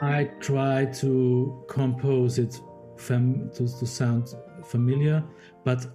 I 0.00 0.24
try 0.38 0.84
to 0.84 1.64
compose 1.68 2.38
it 2.38 2.60
fam- 2.96 3.50
to, 3.54 3.66
to 3.66 3.86
sound 3.86 4.28
familiar, 4.64 5.24
but 5.64 5.86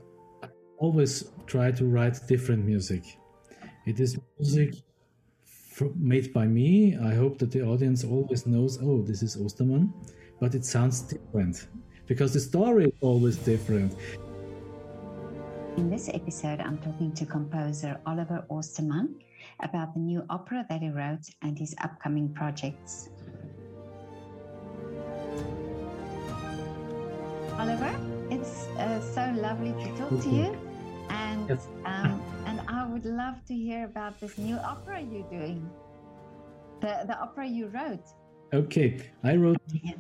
I 0.43 0.47
always 0.77 1.31
try 1.45 1.71
to 1.71 1.86
write 1.86 2.20
different 2.27 2.66
music. 2.66 3.04
It 3.86 4.02
is 4.02 4.18
music 4.38 4.75
made 5.95 6.34
by 6.34 6.47
me. 6.47 6.97
I 6.97 7.13
hope 7.13 7.38
that 7.39 7.52
the 7.52 7.61
audience 7.61 8.04
always 8.04 8.45
knows, 8.45 8.77
oh, 8.81 9.02
this 9.02 9.23
is 9.23 9.38
Ostermann, 9.38 9.93
but 10.39 10.54
it 10.54 10.65
sounds 10.65 11.01
different 11.01 11.67
because 12.05 12.33
the 12.33 12.41
story 12.41 12.85
is 12.85 12.93
always 12.99 13.38
different. 13.38 13.95
In 15.77 15.89
this 15.89 16.09
episode, 16.09 16.59
I'm 16.59 16.77
talking 16.79 17.13
to 17.13 17.25
composer 17.25 17.99
Oliver 18.05 18.45
Ostermann 18.51 19.15
about 19.61 19.93
the 19.93 20.01
new 20.01 20.25
opera 20.29 20.65
that 20.70 20.81
he 20.81 20.89
wrote 20.89 21.25
and 21.41 21.57
his 21.57 21.73
upcoming 21.81 22.33
projects. 22.33 23.10
Oliver, 27.63 27.97
it's 28.29 28.67
uh, 28.77 28.99
so 28.99 29.23
lovely 29.39 29.71
to 29.71 29.97
talk 29.97 30.09
to 30.21 30.29
you, 30.29 30.57
and 31.09 31.47
yes. 31.47 31.65
um, 31.86 32.22
and 32.45 32.59
I 32.67 32.86
would 32.86 33.05
love 33.05 33.36
to 33.45 33.53
hear 33.53 33.86
about 33.86 34.19
this 34.19 34.38
new 34.38 34.58
opera 34.58 34.99
you're 34.99 35.30
doing, 35.30 35.69
the 36.81 37.05
the 37.08 37.17
opera 37.17 37.47
you 37.47 37.67
wrote. 37.67 38.03
Okay, 38.53 39.09
I 39.23 39.38
wrote. 39.38 39.61
Yeah. 39.72 39.94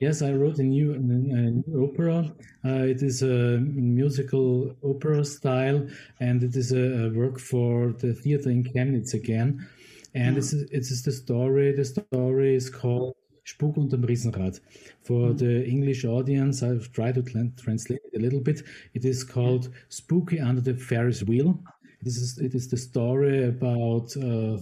Yes, 0.00 0.22
I 0.22 0.32
wrote 0.32 0.58
a 0.58 0.62
new, 0.62 0.94
a 0.94 0.98
new 0.98 1.90
opera. 1.92 2.32
Uh, 2.64 2.84
it 2.94 3.02
is 3.02 3.22
a 3.22 3.58
musical 3.60 4.74
opera 4.82 5.22
style, 5.26 5.86
and 6.18 6.42
it 6.42 6.56
is 6.56 6.72
a, 6.72 7.08
a 7.08 7.10
work 7.10 7.38
for 7.38 7.92
the 7.92 8.14
theater 8.14 8.48
in 8.48 8.64
Chemnitz 8.64 9.12
again. 9.12 9.68
And 10.14 10.36
yeah. 10.36 10.38
it's, 10.38 10.54
it's 10.54 11.02
the 11.02 11.12
story. 11.12 11.76
The 11.76 11.84
story 11.84 12.54
is 12.54 12.70
called 12.70 13.16
Spuk 13.44 13.76
unterm 13.76 14.04
Riesenrad. 14.04 14.60
For 15.02 15.30
mm. 15.30 15.38
the 15.38 15.66
English 15.66 16.04
audience, 16.04 16.62
I've 16.62 16.92
tried 16.92 17.14
to 17.14 17.22
translate 17.22 18.00
it 18.12 18.18
a 18.18 18.20
little 18.20 18.40
bit. 18.40 18.62
It 18.94 19.04
is 19.04 19.24
called 19.24 19.70
Spooky 19.88 20.40
Under 20.40 20.60
the 20.60 20.74
Ferris 20.74 21.22
Wheel. 21.22 21.58
It 22.00 22.06
is, 22.06 22.38
it 22.38 22.54
is 22.54 22.68
the 22.68 22.76
story 22.76 23.44
about 23.48 24.16
uh, 24.16 24.58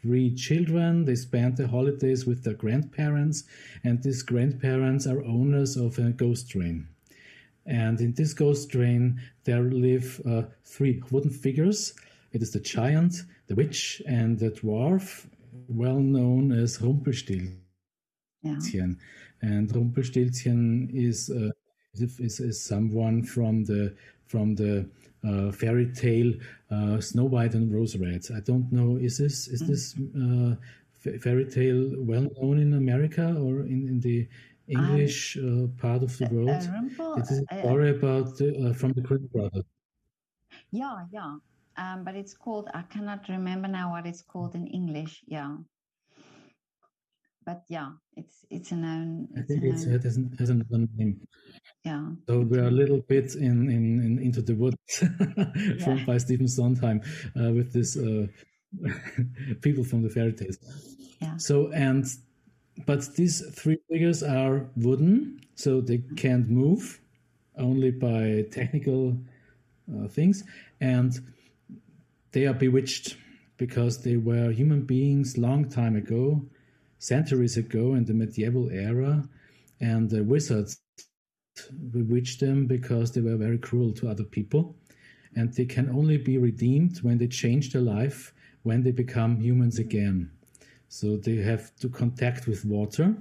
three 0.00 0.34
children. 0.34 1.04
They 1.04 1.14
spend 1.14 1.56
the 1.56 1.68
holidays 1.68 2.26
with 2.26 2.42
their 2.42 2.54
grandparents, 2.54 3.44
and 3.84 4.02
these 4.02 4.22
grandparents 4.22 5.06
are 5.06 5.24
owners 5.24 5.76
of 5.76 5.98
a 5.98 6.10
ghost 6.10 6.50
train. 6.50 6.88
And 7.66 8.00
in 8.00 8.14
this 8.14 8.34
ghost 8.34 8.70
train, 8.70 9.20
there 9.44 9.62
live 9.62 10.20
uh, 10.26 10.42
three 10.64 11.02
wooden 11.10 11.30
figures. 11.30 11.94
It 12.32 12.42
is 12.42 12.52
the 12.52 12.60
giant, 12.60 13.22
the 13.48 13.54
witch, 13.54 14.02
and 14.06 14.38
the 14.38 14.50
dwarf, 14.50 15.26
well 15.68 16.00
known 16.00 16.52
as 16.52 16.80
Rumpelstiltskin. 16.80 17.59
Yeah. 18.42 18.86
And 19.42 19.74
Rumpelstiltskin 19.74 20.90
is, 20.92 21.30
uh, 21.30 21.50
is, 21.94 22.40
is 22.40 22.62
someone 22.62 23.22
from 23.22 23.64
the 23.64 23.94
from 24.26 24.54
the 24.54 24.88
uh, 25.26 25.50
fairy 25.50 25.92
tale 25.92 26.32
uh, 26.70 27.00
Snow 27.00 27.24
White 27.24 27.54
and 27.54 27.72
Rose 27.72 27.96
Red. 27.96 28.24
I 28.34 28.40
don't 28.40 28.70
know. 28.70 28.96
Is 28.96 29.18
this 29.18 29.48
is 29.48 29.60
this 29.60 29.96
uh, 30.16 30.54
fairy 31.20 31.46
tale 31.46 31.90
well 31.98 32.28
known 32.36 32.58
in 32.58 32.74
America 32.74 33.34
or 33.38 33.62
in, 33.62 33.88
in 33.88 34.00
the 34.00 34.28
English 34.68 35.36
um, 35.36 35.64
uh, 35.64 35.82
part 35.82 36.02
of 36.04 36.16
the 36.16 36.26
world? 36.26 36.48
it 37.18 37.30
is 37.30 37.42
a 37.50 37.58
story 37.58 37.90
about 37.90 38.38
the, 38.38 38.68
uh, 38.68 38.72
from 38.72 38.92
the 38.92 39.00
Grimm 39.00 39.28
brothers. 39.32 39.64
Yeah, 40.70 41.06
yeah. 41.12 41.36
Um, 41.76 42.04
but 42.04 42.14
it's 42.14 42.34
called. 42.34 42.68
I 42.72 42.82
cannot 42.82 43.28
remember 43.28 43.66
now 43.66 43.90
what 43.90 44.06
it's 44.06 44.22
called 44.22 44.54
in 44.54 44.66
English. 44.68 45.24
Yeah 45.26 45.56
but 47.44 47.64
yeah, 47.68 47.90
it's 48.16 48.44
it's 48.50 48.72
a 48.72 48.76
known. 48.76 49.28
I 49.36 49.42
think 49.42 49.64
it's, 49.64 49.84
it 49.84 50.02
has, 50.02 50.18
has 50.38 50.50
another 50.50 50.86
name. 50.96 51.26
Yeah. 51.84 52.10
So 52.28 52.40
we're 52.40 52.68
a 52.68 52.70
little 52.70 53.00
bit 53.08 53.34
in 53.34 53.70
in, 53.70 54.00
in 54.04 54.18
into 54.18 54.42
the 54.42 54.54
woods 54.54 54.76
from 54.98 55.98
yeah. 55.98 56.04
by 56.06 56.18
Stephen 56.18 56.48
Sondheim 56.48 57.00
uh, 57.40 57.50
with 57.52 57.72
this 57.72 57.96
uh, 57.96 58.26
people 59.62 59.84
from 59.84 60.02
the 60.02 60.10
fairy 60.10 60.32
tales. 60.32 60.58
Yeah. 61.20 61.36
So 61.38 61.70
and 61.72 62.04
but 62.86 63.14
these 63.16 63.42
three 63.54 63.78
figures 63.90 64.22
are 64.22 64.66
wooden, 64.76 65.40
so 65.54 65.80
they 65.80 65.98
can't 66.16 66.48
move, 66.48 67.00
only 67.58 67.90
by 67.90 68.46
technical 68.50 69.18
uh, 69.92 70.08
things, 70.08 70.44
and 70.80 71.18
they 72.32 72.46
are 72.46 72.54
bewitched 72.54 73.16
because 73.56 74.02
they 74.02 74.16
were 74.16 74.50
human 74.50 74.82
beings 74.82 75.36
long 75.36 75.68
time 75.68 75.96
ago 75.96 76.42
centuries 77.00 77.56
ago 77.56 77.94
in 77.94 78.04
the 78.04 78.14
medieval 78.14 78.70
era, 78.70 79.28
and 79.80 80.08
the 80.08 80.22
wizards 80.22 80.78
bewitched 81.90 82.38
them 82.38 82.66
because 82.66 83.10
they 83.10 83.20
were 83.20 83.36
very 83.36 83.58
cruel 83.58 83.92
to 83.94 84.08
other 84.08 84.24
people. 84.24 84.76
And 85.34 85.52
they 85.52 85.64
can 85.64 85.88
only 85.90 86.18
be 86.18 86.38
redeemed 86.38 86.98
when 87.02 87.18
they 87.18 87.26
change 87.26 87.72
their 87.72 87.82
life, 87.82 88.32
when 88.62 88.82
they 88.82 88.92
become 88.92 89.40
humans 89.40 89.78
again. 89.78 90.30
So 90.88 91.16
they 91.16 91.36
have 91.36 91.74
to 91.76 91.88
contact 91.88 92.46
with 92.46 92.64
water, 92.64 93.16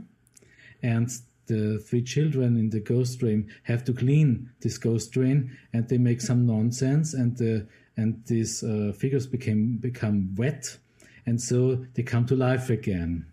and 0.81 1.09
the 1.45 1.79
three 1.79 2.03
children 2.03 2.57
in 2.57 2.69
the 2.69 2.79
ghost 2.79 3.19
train 3.19 3.49
have 3.63 3.83
to 3.85 3.93
clean 3.93 4.49
this 4.61 4.77
ghost 4.77 5.13
train, 5.13 5.57
and 5.71 5.87
they 5.87 5.97
make 5.97 6.21
some 6.21 6.45
nonsense, 6.45 7.13
and 7.13 7.37
the 7.37 7.67
and 7.95 8.23
these 8.25 8.63
uh, 8.63 8.91
figures 8.97 9.27
became 9.27 9.77
become 9.77 10.33
wet, 10.35 10.77
and 11.25 11.39
so 11.39 11.85
they 11.93 12.03
come 12.03 12.25
to 12.25 12.35
life 12.35 12.69
again. 12.69 13.25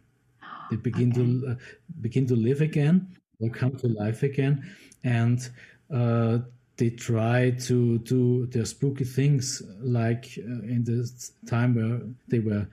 They 0.71 0.77
begin 0.77 1.13
okay. 1.13 1.23
to 1.23 1.51
uh, 1.51 1.55
begin 2.01 2.27
to 2.29 2.37
live 2.37 2.61
again. 2.61 3.17
They 3.41 3.49
come 3.49 3.77
to 3.77 3.89
life 3.89 4.23
again, 4.23 4.69
and 5.05 5.49
uh, 5.93 6.39
they 6.77 6.91
try 6.91 7.51
to 7.51 7.99
do 7.99 8.47
their 8.47 8.65
spooky 8.65 9.05
things, 9.05 9.63
like 9.81 10.39
uh, 10.39 10.63
in 10.63 10.85
the 10.85 11.11
time 11.47 11.75
where 11.75 12.01
they 12.29 12.39
were 12.41 12.67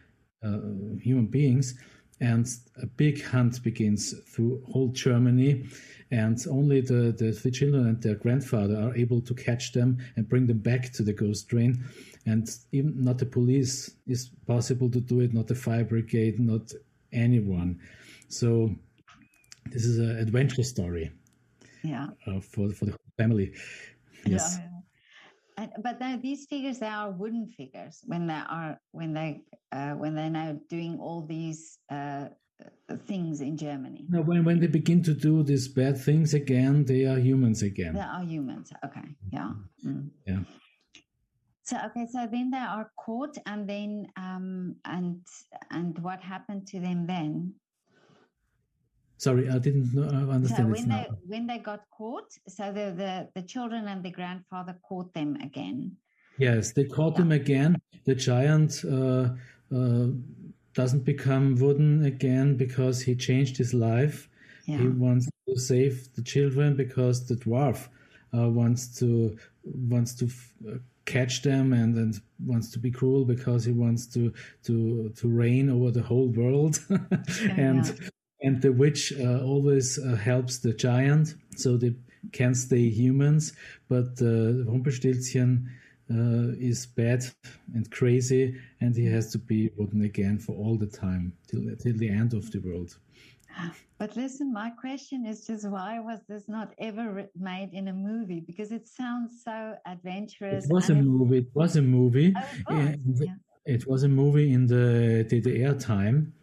uh, 0.44 0.59
human 1.02 1.28
beings. 1.28 1.76
And 2.22 2.48
a 2.81 2.86
big 2.86 3.22
hunt 3.22 3.62
begins 3.64 4.14
through 4.30 4.64
whole 4.72 4.90
Germany, 4.90 5.66
and 6.14 6.38
only 6.50 6.80
the, 6.80 7.12
the, 7.18 7.31
the 7.44 7.52
children 7.52 7.88
and 7.88 8.02
their 8.02 8.16
grandfather 8.16 8.78
are 8.78 8.96
able 8.96 9.20
to 9.22 9.34
catch 9.34 9.74
them 9.74 9.98
and 10.16 10.30
bring 10.30 10.46
them 10.46 10.60
back 10.60 10.94
to 10.94 11.04
the 11.04 11.12
ghost 11.12 11.50
train 11.50 11.84
and 12.25 12.50
even 12.72 13.04
not 13.04 13.18
the 13.18 13.25
police 13.25 13.96
is 14.08 14.30
possible 14.46 14.90
to 14.90 15.02
do 15.02 15.22
it 15.22 15.34
not 15.34 15.48
the 15.48 15.56
fire 15.56 15.84
brigade 15.84 16.40
not 16.40 16.72
anyone. 17.13 17.79
So 18.28 18.72
this 19.66 19.85
is 19.85 20.00
an 20.00 20.18
adventure 20.18 20.63
story. 20.63 21.12
Yeah. 21.84 22.07
Uh, 22.28 22.40
for 22.40 22.69
for 22.69 22.85
the 22.85 22.97
family. 23.18 23.53
Yes. 24.25 24.57
Yeah. 24.59 24.69
And, 25.56 25.72
but 25.84 26.00
now 26.00 26.18
these 26.18 26.47
figures 26.47 26.79
they 26.79 26.88
are 26.88 27.12
wooden 27.12 27.47
figures 27.47 28.01
when 28.06 28.28
they 28.28 28.41
are 28.50 28.79
when 28.91 29.13
they 29.13 29.44
uh, 29.72 29.91
when 29.91 30.16
they're 30.16 30.29
now 30.29 30.57
doing 30.69 30.97
all 31.00 31.22
these 31.22 31.78
uh, 31.90 32.29
things 33.06 33.41
in 33.41 33.57
Germany. 33.57 34.06
No, 34.09 34.22
when 34.22 34.44
when 34.44 34.59
they 34.59 34.68
begin 34.68 35.03
to 35.03 35.13
do 35.13 35.44
these 35.44 35.68
bad 35.68 35.97
things 35.97 36.34
again, 36.34 36.85
they 36.85 37.06
are 37.06 37.19
humans 37.19 37.62
again. 37.62 37.94
They 37.94 38.01
are 38.01 38.24
humans. 38.24 38.72
Okay. 38.84 39.07
Yeah. 39.31 39.51
Mm. 39.85 40.09
Yeah. 40.25 40.40
So 41.63 41.78
okay, 41.85 42.06
so 42.12 42.28
then 42.29 42.51
they 42.51 42.57
are 42.57 42.91
caught, 42.97 43.38
and 43.46 43.68
then 43.68 44.07
um, 44.18 44.75
and 44.84 45.22
and 45.72 45.97
what 46.00 46.22
happened 46.22 46.68
to 46.68 46.79
them 46.79 47.07
then? 47.07 47.53
Sorry, 49.18 49.50
I 49.50 49.57
didn't 49.59 49.97
understand. 49.97 50.75
So 50.75 50.81
when 50.81 50.90
they 50.90 51.07
when 51.25 51.47
they 51.47 51.59
got 51.59 51.84
caught, 51.90 52.29
so 52.50 52.74
the, 52.74 52.94
the 52.96 53.29
the 53.35 53.47
children 53.47 53.88
and 53.88 54.03
the 54.03 54.12
grandfather 54.12 54.75
caught 54.88 55.13
them 55.13 55.38
again. 55.41 55.96
Yes, 56.38 56.74
they 56.74 56.84
caught 56.84 57.13
yeah. 57.13 57.19
them 57.19 57.31
again. 57.31 57.81
The 58.06 58.16
giant 58.16 58.84
uh, 58.84 59.30
uh, 59.74 60.07
doesn't 60.74 61.06
become 61.06 61.56
wooden 61.56 62.04
again 62.04 62.57
because 62.57 63.01
he 63.01 63.15
changed 63.15 63.56
his 63.56 63.74
life. 63.74 64.27
Yeah. 64.65 64.80
He 64.80 64.88
wants 64.88 65.30
to 65.48 65.56
save 65.57 66.13
the 66.15 66.24
children 66.24 66.75
because 66.75 67.25
the 67.25 67.36
dwarf 67.36 67.88
uh, 68.38 68.50
wants 68.50 69.00
to 69.00 69.38
wants 69.63 70.13
to 70.15 70.30
uh, 70.68 70.77
catch 71.06 71.42
them 71.42 71.74
and, 71.74 71.95
and 71.98 72.21
wants 72.45 72.71
to 72.71 72.80
be 72.80 72.92
cruel 72.92 73.25
because 73.25 73.65
he 73.65 73.71
wants 73.71 74.06
to 74.07 74.33
to 74.63 75.10
to 75.10 75.27
reign 75.27 75.69
over 75.69 75.92
the 75.92 76.01
whole 76.01 76.30
world. 76.30 76.80
And 77.57 78.12
and 78.42 78.62
the 78.62 78.74
witch 78.74 79.13
uh, 79.13 79.39
always 79.39 79.98
uh, 79.98 80.15
helps 80.15 80.60
the 80.60 80.74
giant 80.74 81.36
so 81.56 81.77
they 81.77 81.95
can 82.31 82.54
stay 82.56 82.89
humans. 82.89 83.54
But 83.88 84.21
uh, 84.21 84.65
uh, 86.12 86.51
is 86.60 86.86
bad 86.86 87.24
and 87.74 87.89
crazy 87.92 88.60
and 88.81 88.95
he 88.95 89.06
has 89.06 89.31
to 89.31 89.38
be 89.38 89.71
wooden 89.77 90.04
again 90.04 90.38
for 90.38 90.54
all 90.54 90.77
the 90.77 90.88
time 90.88 91.31
till 91.48 91.63
till 91.81 91.98
the 91.98 92.10
end 92.10 92.33
of 92.33 92.51
the 92.51 92.60
world 92.60 92.98
but 93.97 94.15
listen, 94.15 94.51
my 94.51 94.69
question 94.69 95.25
is 95.25 95.47
just 95.47 95.67
why 95.67 96.00
was 96.00 96.19
this 96.27 96.47
not 96.47 96.73
ever 96.77 97.29
made 97.39 97.69
in 97.73 97.88
a 97.88 97.94
movie? 97.94 98.39
Because 98.39 98.71
it 98.71 98.88
sounds 98.88 99.44
so 99.44 99.75
adventurous. 99.85 100.65
It 100.65 100.73
was 100.73 100.89
a 100.89 100.95
movie. 100.95 101.39
It 101.39 101.47
was 101.53 101.75
a 101.75 101.81
movie. 101.81 102.33
Oh, 102.67 102.77
it, 102.77 103.00
was. 103.05 103.21
Yeah. 103.21 103.35
it 103.65 103.88
was 103.88 104.03
a 104.03 104.09
movie 104.09 104.51
in 104.53 104.67
the 104.67 105.25
DDR 105.29 105.79
time. 105.79 106.33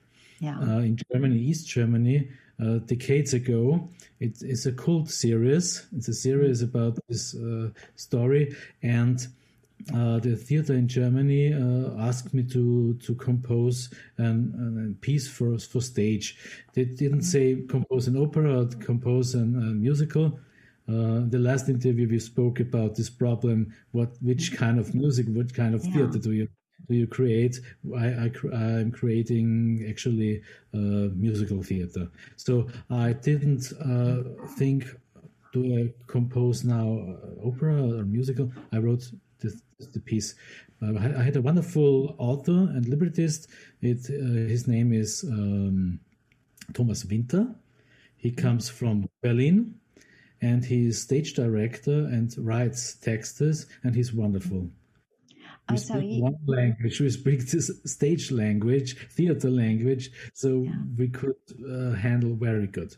yeah. 0.41 0.59
uh, 0.59 0.79
in 0.79 0.97
Germany, 1.13 1.39
East 1.39 1.69
Germany, 1.69 2.29
uh, 2.63 2.79
decades 2.87 3.35
ago. 3.35 3.89
It 4.21 4.43
is 4.43 4.67
a 4.67 4.73
cult 4.73 5.11
series. 5.11 5.87
It's 5.97 6.09
a 6.09 6.15
series 6.15 6.63
about 6.63 6.99
this 7.09 7.35
uh, 7.35 7.71
story, 7.97 8.55
and 8.83 9.27
uh, 9.95 10.19
the 10.19 10.37
theater 10.37 10.75
in 10.75 10.89
Germany 10.89 11.53
uh, 11.53 11.99
asked 11.99 12.35
me 12.35 12.43
to 12.45 12.95
to 12.95 13.15
compose 13.15 13.93
an, 14.19 14.95
a 14.97 15.01
piece 15.01 15.29
for 15.29 15.59
for 15.59 15.81
stage. 15.81 16.37
They 16.75 16.85
didn't 16.85 17.23
say 17.23 17.63
compose 17.69 18.07
an 18.09 18.17
opera 18.17 18.61
or 18.61 18.67
compose 18.67 19.35
an, 19.35 19.57
a 19.57 19.75
musical. 19.75 20.39
Uh, 20.89 21.23
the 21.29 21.39
last 21.39 21.69
interview 21.69 22.09
we 22.09 22.19
spoke 22.19 22.61
about 22.61 22.97
this 22.97 23.11
problem: 23.11 23.73
what, 23.93 24.11
which 24.21 24.57
kind 24.57 24.79
of 24.79 24.95
music, 24.95 25.27
what 25.29 25.55
kind 25.55 25.75
of 25.75 25.85
yeah. 25.85 25.93
theater 25.93 26.19
do 26.19 26.33
you 26.33 26.49
do 26.89 26.97
you 26.97 27.07
create? 27.07 27.61
I, 27.97 28.31
I 28.53 28.81
am 28.81 28.91
creating 28.91 29.87
actually 29.89 30.43
uh, 30.75 31.13
musical 31.15 31.63
theater. 31.63 32.09
So 32.37 32.67
I 32.91 33.13
didn't 33.13 33.73
uh, 33.81 34.47
think 34.57 34.97
do 35.53 35.79
I 35.79 35.93
compose 36.07 36.65
now 36.65 36.87
uh, 36.87 37.49
opera 37.49 37.75
or 37.75 38.05
musical? 38.05 38.51
I 38.73 38.79
wrote 38.79 39.11
the 39.93 40.01
piece. 40.01 40.35
Uh, 40.83 40.97
I 40.99 41.23
had 41.23 41.37
a 41.37 41.43
wonderful 41.43 42.15
author 42.19 42.53
and 42.75 42.89
librettist. 42.89 43.49
It, 43.83 44.07
uh, 44.09 44.49
his 44.49 44.67
name 44.67 44.93
is 44.93 45.25
um, 45.25 46.01
Thomas 46.73 47.05
Winter. 47.05 47.55
He 48.17 48.31
comes 48.31 48.69
from 48.69 49.09
Berlin 49.23 49.75
and 50.43 50.65
he 50.65 50.87
is 50.87 51.01
stage 51.01 51.35
director 51.35 52.07
and 52.07 52.35
writes 52.39 52.95
texts 52.95 53.67
and 53.83 53.95
he's 53.95 54.13
wonderful. 54.13 54.71
We 55.69 55.77
oh, 55.77 55.79
speak 55.79 56.23
one 56.23 56.37
language. 56.47 57.01
We 57.01 57.11
speak 57.11 57.47
this 57.47 57.71
stage 57.85 58.31
language, 58.33 58.97
theater 59.11 59.51
language, 59.51 60.11
so 60.35 60.63
yeah. 60.63 60.73
we 60.99 61.09
could 61.09 61.37
uh, 61.69 61.93
handle 61.93 62.35
very 62.35 62.67
good. 62.67 62.97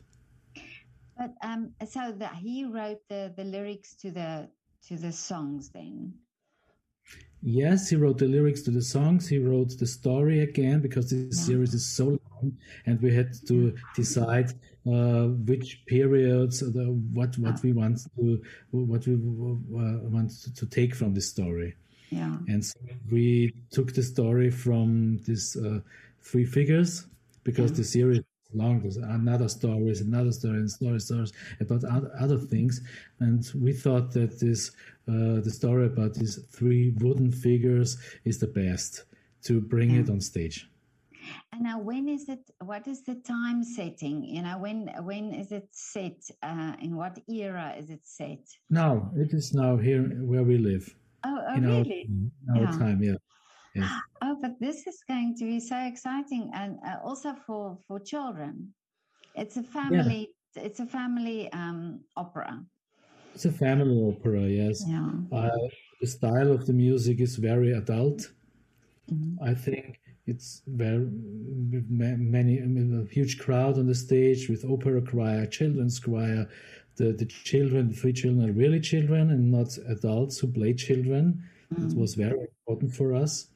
But 1.19 1.35
um, 1.43 1.73
so 1.87 2.13
that 2.13 2.35
he 2.37 2.65
wrote 2.65 3.01
the, 3.09 3.33
the 3.37 3.45
lyrics 3.45 3.95
to 3.97 4.11
the 4.11 4.49
to 4.89 4.97
the 4.97 5.13
songs 5.13 5.69
then. 5.69 6.15
Yes, 7.43 7.91
he 7.91 7.97
wrote 7.97 8.19
the 8.19 8.27
lyrics 8.27 8.63
to 8.63 8.71
the 8.71 8.83
songs. 8.83 9.29
He 9.29 9.39
wrote 9.39 9.77
the 9.77 9.87
story 9.87 10.41
again 10.41 10.81
because 10.81 11.11
this 11.11 11.45
series 11.45 11.75
is 11.75 11.85
so 11.85 12.19
long, 12.31 12.57
and 12.87 13.01
we 13.03 13.13
had 13.13 13.35
to 13.49 13.75
decide 13.97 14.53
uh, 14.87 15.27
which 15.27 15.85
periods, 15.87 16.61
the, 16.61 16.85
what 17.13 17.37
what 17.39 17.61
we 17.63 17.73
want 17.73 18.01
to 18.17 18.43
what 18.71 19.07
we 19.07 19.15
uh, 19.15 19.99
want 20.09 20.31
to 20.55 20.67
take 20.67 20.95
from 20.95 21.15
the 21.15 21.21
story. 21.21 21.75
Yeah. 22.11 22.37
And 22.47 22.65
so 22.65 22.79
we 23.11 23.55
took 23.71 23.93
the 23.93 24.03
story 24.03 24.51
from 24.51 25.19
these 25.25 25.57
uh, 25.57 25.81
three 26.21 26.45
figures 26.45 27.07
because 27.43 27.71
yeah. 27.73 27.77
the 27.79 27.85
series 27.85 28.21
long. 28.55 28.81
There's 28.81 28.97
another 28.97 29.49
story, 29.49 29.95
another 30.01 30.33
story, 30.33 30.59
and 30.59 30.71
story 30.71 31.01
stories 31.01 31.33
about 31.61 31.85
other 32.19 32.39
things. 32.39 32.81
And 33.21 33.49
we 33.55 33.73
thought 33.73 34.13
that 34.13 34.39
this 34.41 34.71
uh, 35.09 35.41
the 35.41 35.51
story 35.51 35.87
about 35.87 36.15
these 36.15 36.37
three 36.51 36.95
wooden 36.99 37.33
figures 37.33 37.99
is 38.25 38.39
the 38.39 38.47
best 38.47 39.05
to 39.43 39.61
bring 39.61 39.91
yeah. 39.91 40.01
it 40.01 40.11
on 40.11 40.21
stage. 40.21 40.69
And 41.53 41.63
now, 41.63 41.79
when 41.79 42.09
is 42.09 42.29
it? 42.29 42.51
What 42.61 42.89
is 42.89 43.03
the 43.03 43.17
time 43.17 43.63
setting? 43.63 44.25
You 44.25 44.43
know, 44.43 44.59
when 44.59 44.91
when 45.03 45.33
is 45.33 45.53
it 45.53 45.69
set? 45.71 46.19
Uh, 46.43 46.75
in 46.81 46.97
what 46.97 47.19
era 47.29 47.75
is 47.79 47.91
it 47.91 48.01
set? 48.05 48.41
Now 48.71 49.11
it 49.17 49.33
is 49.33 49.55
now 49.55 49.77
here 49.77 50.03
where 50.03 50.43
we 50.43 50.59
live. 50.59 50.95
Oh, 51.25 51.39
oh 51.49 51.61
really? 51.61 52.09
Our, 52.51 52.57
our 52.57 52.63
yeah. 52.63 52.79
time, 52.79 53.03
yeah. 53.03 53.15
Yes. 53.75 53.91
Oh, 54.23 54.37
but 54.41 54.61
this 54.61 54.87
is 54.87 55.03
going 55.09 55.35
to 55.39 55.45
be 55.45 55.61
so 55.61 55.79
exciting, 55.79 56.51
and 56.55 56.79
uh, 56.87 56.99
also 57.03 57.35
for 57.47 57.79
for 57.87 57.99
children. 58.01 58.75
It's 59.35 59.57
a 59.57 59.63
family. 59.63 60.29
Yeah. 60.57 60.65
It's 60.65 60.81
a 60.81 60.87
family 60.87 61.51
um, 61.53 62.01
opera. 62.17 62.61
It's 63.35 63.47
a 63.47 63.53
family 63.53 63.99
opera, 64.13 64.43
yes. 64.43 64.85
Yeah. 64.87 65.09
Uh, 65.33 65.49
the 66.03 66.07
style 66.07 66.53
of 66.53 66.67
the 66.67 66.75
music 66.75 67.21
is 67.21 67.37
very 67.37 67.73
adult. 67.73 68.31
Mm-hmm. 69.11 69.43
I 69.43 69.55
think 69.55 70.01
it's 70.27 70.63
very 70.67 71.09
many 71.09 72.59
a 72.59 73.05
huge 73.11 73.39
crowd 73.39 73.79
on 73.79 73.87
the 73.87 73.95
stage 73.95 74.51
with 74.51 74.65
opera 74.65 75.01
choir, 75.01 75.47
children's 75.47 75.99
choir, 75.99 76.47
the, 76.97 77.13
the 77.13 77.25
children, 77.25 77.89
the 77.89 77.95
three 77.95 78.13
children 78.13 78.49
are 78.49 78.53
really 78.53 78.81
children 78.81 79.31
and 79.31 79.51
not 79.51 79.77
adults 79.89 80.39
who 80.39 80.47
play 80.49 80.75
children. 80.75 81.43
Mm. 81.75 81.91
It 81.91 81.97
was 81.97 82.15
very 82.15 82.47
important 82.61 82.95
for 82.95 83.15
us. 83.15 83.49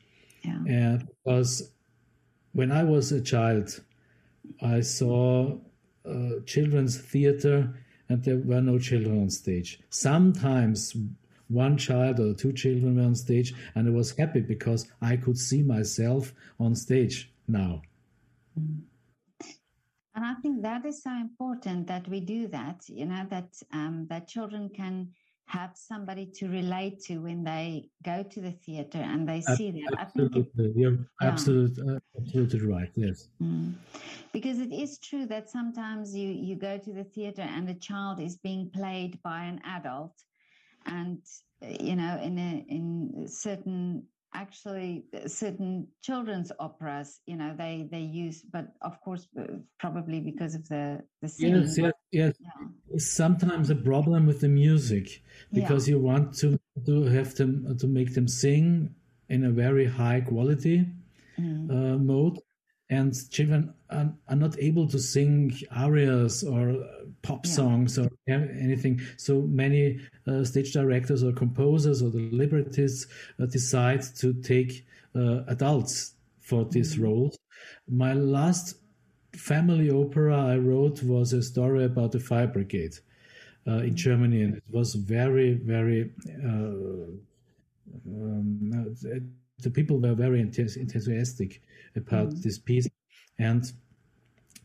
Yeah. 0.66 0.98
Because 1.24 1.72
when 2.52 2.72
I 2.72 2.84
was 2.84 3.12
a 3.12 3.20
child, 3.20 3.82
I 4.62 4.80
saw 4.80 5.58
uh, 6.04 6.40
children's 6.44 6.98
theater 6.98 7.74
and 8.08 8.22
there 8.22 8.38
were 8.38 8.60
no 8.60 8.78
children 8.78 9.22
on 9.22 9.30
stage. 9.30 9.80
Sometimes 9.90 10.96
one 11.48 11.76
child 11.76 12.20
or 12.20 12.34
two 12.34 12.52
children 12.52 12.96
were 12.96 13.02
on 13.02 13.14
stage, 13.14 13.54
and 13.74 13.88
I 13.88 13.90
was 13.90 14.16
happy 14.16 14.40
because 14.40 14.88
I 15.00 15.16
could 15.16 15.38
see 15.38 15.62
myself 15.62 16.32
on 16.58 16.74
stage 16.74 17.32
now. 17.48 17.82
Mm. 18.58 18.82
And 20.14 20.24
I 20.24 20.34
think 20.40 20.62
that 20.62 20.86
is 20.86 21.02
so 21.02 21.10
important 21.10 21.88
that 21.88 22.08
we 22.08 22.20
do 22.20 22.48
that, 22.48 22.88
you 22.88 23.04
know, 23.04 23.26
that 23.28 23.54
um, 23.70 24.06
that 24.08 24.26
children 24.26 24.70
can 24.70 25.10
have 25.46 25.70
somebody 25.74 26.26
to 26.26 26.48
relate 26.48 27.00
to 27.00 27.18
when 27.18 27.44
they 27.44 27.88
go 28.04 28.22
to 28.22 28.40
the 28.40 28.50
theater 28.50 28.98
and 28.98 29.28
they 29.28 29.40
see 29.40 29.70
that. 29.70 30.00
Absolutely, 30.00 30.46
it, 30.58 30.76
you're 30.76 30.98
yeah. 31.20 31.28
absolutely, 31.28 31.82
uh, 31.88 31.98
absolutely 32.20 32.60
right. 32.60 32.90
Yes, 32.96 33.28
mm. 33.42 33.72
because 34.32 34.58
it 34.58 34.72
is 34.72 34.98
true 34.98 35.26
that 35.26 35.48
sometimes 35.48 36.14
you 36.14 36.28
you 36.28 36.56
go 36.56 36.78
to 36.78 36.92
the 36.92 37.04
theater 37.04 37.42
and 37.42 37.68
a 37.68 37.74
child 37.74 38.20
is 38.20 38.36
being 38.38 38.70
played 38.74 39.22
by 39.22 39.44
an 39.44 39.60
adult, 39.64 40.14
and 40.86 41.22
you 41.62 41.96
know, 41.96 42.18
in 42.22 42.38
a 42.38 42.64
in 42.68 43.26
certain 43.28 44.04
actually 44.34 45.04
certain 45.26 45.86
children's 46.02 46.52
operas 46.58 47.20
you 47.26 47.36
know 47.36 47.54
they 47.56 47.88
they 47.90 48.00
use 48.00 48.42
but 48.42 48.66
of 48.82 49.00
course 49.00 49.28
uh, 49.40 49.44
probably 49.78 50.20
because 50.20 50.54
of 50.54 50.68
the 50.68 51.00
the 51.22 51.28
singing. 51.28 51.62
yes 51.62 51.78
yes 51.78 51.84
yes 51.84 51.95
yeah. 52.12 52.30
it's 52.92 53.10
sometimes 53.10 53.70
a 53.70 53.74
problem 53.74 54.26
with 54.26 54.40
the 54.40 54.48
music 54.48 55.22
because 55.52 55.88
yeah. 55.88 55.94
you 55.94 56.00
want 56.00 56.34
to 56.34 56.58
to 56.84 57.04
have 57.04 57.34
them 57.34 57.76
to 57.78 57.86
make 57.86 58.14
them 58.14 58.28
sing 58.28 58.94
in 59.28 59.44
a 59.44 59.50
very 59.50 59.86
high 59.86 60.20
quality 60.20 60.86
mm. 61.38 61.70
uh, 61.70 61.98
mode 61.98 62.38
and 62.88 63.14
children 63.30 63.74
are, 63.90 64.12
are, 64.28 64.36
not 64.36 64.56
able 64.60 64.86
to 64.86 64.98
sing 64.98 65.52
arias 65.74 66.44
or 66.44 66.84
pop 67.22 67.44
yeah. 67.44 67.52
songs 67.52 67.98
or 67.98 68.08
anything. 68.28 69.00
So 69.16 69.42
many 69.42 70.00
uh, 70.26 70.44
stage 70.44 70.72
directors 70.72 71.24
or 71.24 71.32
composers 71.32 72.02
or 72.02 72.10
the 72.10 72.30
librettists 72.30 73.06
uh, 73.40 73.46
decide 73.46 74.02
to 74.16 74.32
take 74.34 74.86
uh, 75.14 75.42
adults 75.48 76.14
for 76.40 76.64
these 76.64 76.94
mm-hmm. 76.94 77.04
roles. 77.04 77.38
My 77.88 78.12
last 78.12 78.76
family 79.36 79.90
opera 79.90 80.36
I 80.36 80.56
wrote 80.56 81.02
was 81.02 81.32
a 81.32 81.42
story 81.42 81.84
about 81.84 82.12
the 82.12 82.20
fire 82.20 82.46
brigade 82.46 82.98
uh, 83.66 83.78
in. 83.78 83.96
Germany, 83.96 84.42
and 84.42 84.56
it 84.56 84.64
was 84.70 84.94
very, 84.94 85.54
very. 85.54 86.10
Uh, 86.44 87.12
um, 88.06 88.96
the 89.60 89.70
people 89.70 89.98
were 89.98 90.14
very 90.14 90.40
enthusiastic 90.40 91.62
about 91.94 92.28
mm. 92.28 92.42
this 92.42 92.58
piece, 92.58 92.88
and 93.38 93.72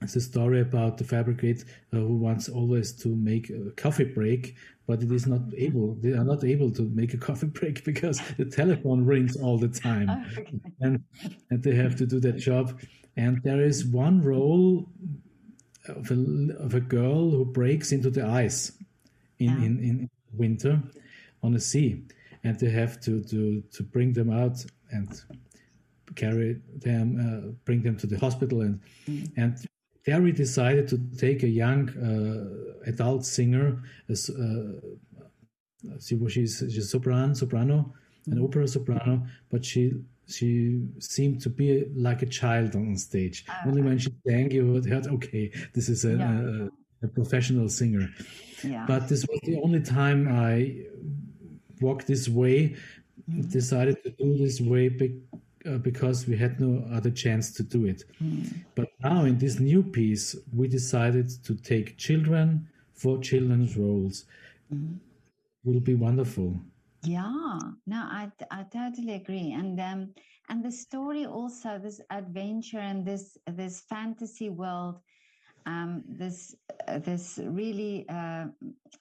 it's 0.01 0.15
a 0.15 0.21
story 0.21 0.61
about 0.61 0.97
the 0.97 1.03
fire 1.03 1.23
brigade 1.23 1.63
uh, 1.93 1.97
who 1.97 2.17
wants 2.17 2.49
always 2.49 2.91
to 2.93 3.09
make 3.09 3.49
a 3.49 3.71
coffee 3.71 4.03
break, 4.05 4.55
but 4.91 5.01
it 5.01 5.09
is 5.09 5.25
not 5.25 5.39
able. 5.57 5.95
They 6.01 6.11
are 6.19 6.25
not 6.25 6.43
able 6.43 6.69
to 6.71 6.81
make 6.81 7.13
a 7.13 7.17
coffee 7.27 7.47
break 7.47 7.85
because 7.85 8.21
the 8.37 8.43
telephone 8.43 9.05
rings 9.05 9.37
all 9.37 9.57
the 9.57 9.69
time, 9.69 10.09
oh, 10.09 10.23
okay. 10.37 10.59
and 10.81 11.03
and 11.49 11.63
they 11.63 11.75
have 11.75 11.95
to 11.95 12.05
do 12.05 12.19
that 12.19 12.37
job. 12.49 12.65
And 13.15 13.41
there 13.43 13.61
is 13.61 13.85
one 13.85 14.21
role 14.21 14.89
of 15.87 16.11
a, 16.11 16.19
of 16.65 16.73
a 16.73 16.81
girl 16.81 17.31
who 17.31 17.45
breaks 17.45 17.91
into 17.93 18.09
the 18.09 18.25
ice 18.25 18.73
in, 19.39 19.49
yeah. 19.49 19.65
in, 19.67 19.73
in 19.89 20.09
winter 20.33 20.81
on 21.41 21.53
the 21.53 21.59
sea, 21.59 22.03
and 22.43 22.59
they 22.59 22.69
have 22.69 22.99
to 23.05 23.23
to 23.31 23.61
to 23.75 23.83
bring 23.83 24.11
them 24.11 24.29
out 24.29 24.57
and 24.91 25.07
carry 26.15 26.59
them, 26.85 27.07
uh, 27.25 27.51
bring 27.63 27.81
them 27.81 27.95
to 27.95 28.07
the 28.07 28.19
hospital, 28.19 28.59
and 28.59 28.81
mm. 29.07 29.31
and 29.37 29.51
there 30.05 30.21
we 30.21 30.31
decided 30.31 30.87
to 30.89 30.97
take 31.17 31.43
a 31.43 31.47
young 31.47 31.89
uh, 31.89 32.89
adult 32.89 33.25
singer, 33.25 33.81
as, 34.09 34.29
uh, 34.29 34.73
she, 35.99 36.19
she's, 36.29 36.63
she's 36.69 36.89
soprano, 36.89 37.33
soprano, 37.33 37.93
an 38.27 38.37
mm. 38.37 38.43
opera 38.43 38.67
soprano, 38.67 39.25
but 39.49 39.65
she 39.65 39.93
she 40.27 40.81
seemed 40.99 41.41
to 41.41 41.49
be 41.49 41.85
like 41.93 42.21
a 42.21 42.25
child 42.25 42.75
on 42.75 42.95
stage. 42.95 43.45
Oh, 43.49 43.69
Only 43.69 43.81
when 43.81 43.97
she 43.97 44.13
sang, 44.25 44.49
you 44.51 44.81
heard, 44.81 45.07
okay, 45.07 45.51
this 45.73 45.89
is 45.89 46.05
a, 46.05 46.13
yeah. 46.13 46.41
a, 47.01 47.05
a 47.05 47.07
professional 47.09 47.67
singer. 47.67 48.09
Yeah. 48.63 48.85
But 48.87 49.09
this 49.09 49.25
was 49.27 49.39
the 49.43 49.59
only 49.61 49.81
time 49.81 50.27
I 50.29 50.85
walked 51.81 52.07
this 52.07 52.29
way, 52.29 52.75
mm. 53.29 53.51
decided 53.51 54.01
to 54.03 54.11
do 54.11 54.37
this 54.37 54.61
way 54.61 54.89
uh, 55.65 55.77
because 55.77 56.27
we 56.27 56.37
had 56.37 56.59
no 56.59 56.83
other 56.91 57.11
chance 57.11 57.51
to 57.51 57.63
do 57.63 57.85
it. 57.85 58.03
Mm. 58.21 58.53
But 58.75 58.89
now 59.03 59.25
in 59.25 59.37
this 59.37 59.59
new 59.59 59.83
piece, 59.83 60.35
we 60.53 60.67
decided 60.67 61.29
to 61.43 61.55
take 61.55 61.97
children 61.97 62.67
for 62.93 63.19
children's 63.19 63.77
roles. 63.77 64.25
Mm. 64.73 64.97
Will 65.63 65.79
be 65.79 65.95
wonderful. 65.95 66.59
Yeah, 67.03 67.59
no, 67.87 67.97
I 67.97 68.31
I 68.51 68.63
totally 68.63 69.13
agree, 69.13 69.53
and 69.53 69.79
um, 69.79 70.13
and 70.49 70.63
the 70.63 70.71
story 70.71 71.25
also 71.25 71.79
this 71.79 72.01
adventure 72.09 72.79
and 72.79 73.05
this 73.05 73.37
this 73.47 73.81
fantasy 73.81 74.49
world, 74.49 74.99
um, 75.65 76.03
this 76.07 76.55
uh, 76.87 76.99
this 76.99 77.39
really 77.43 78.05
uh, 78.09 78.45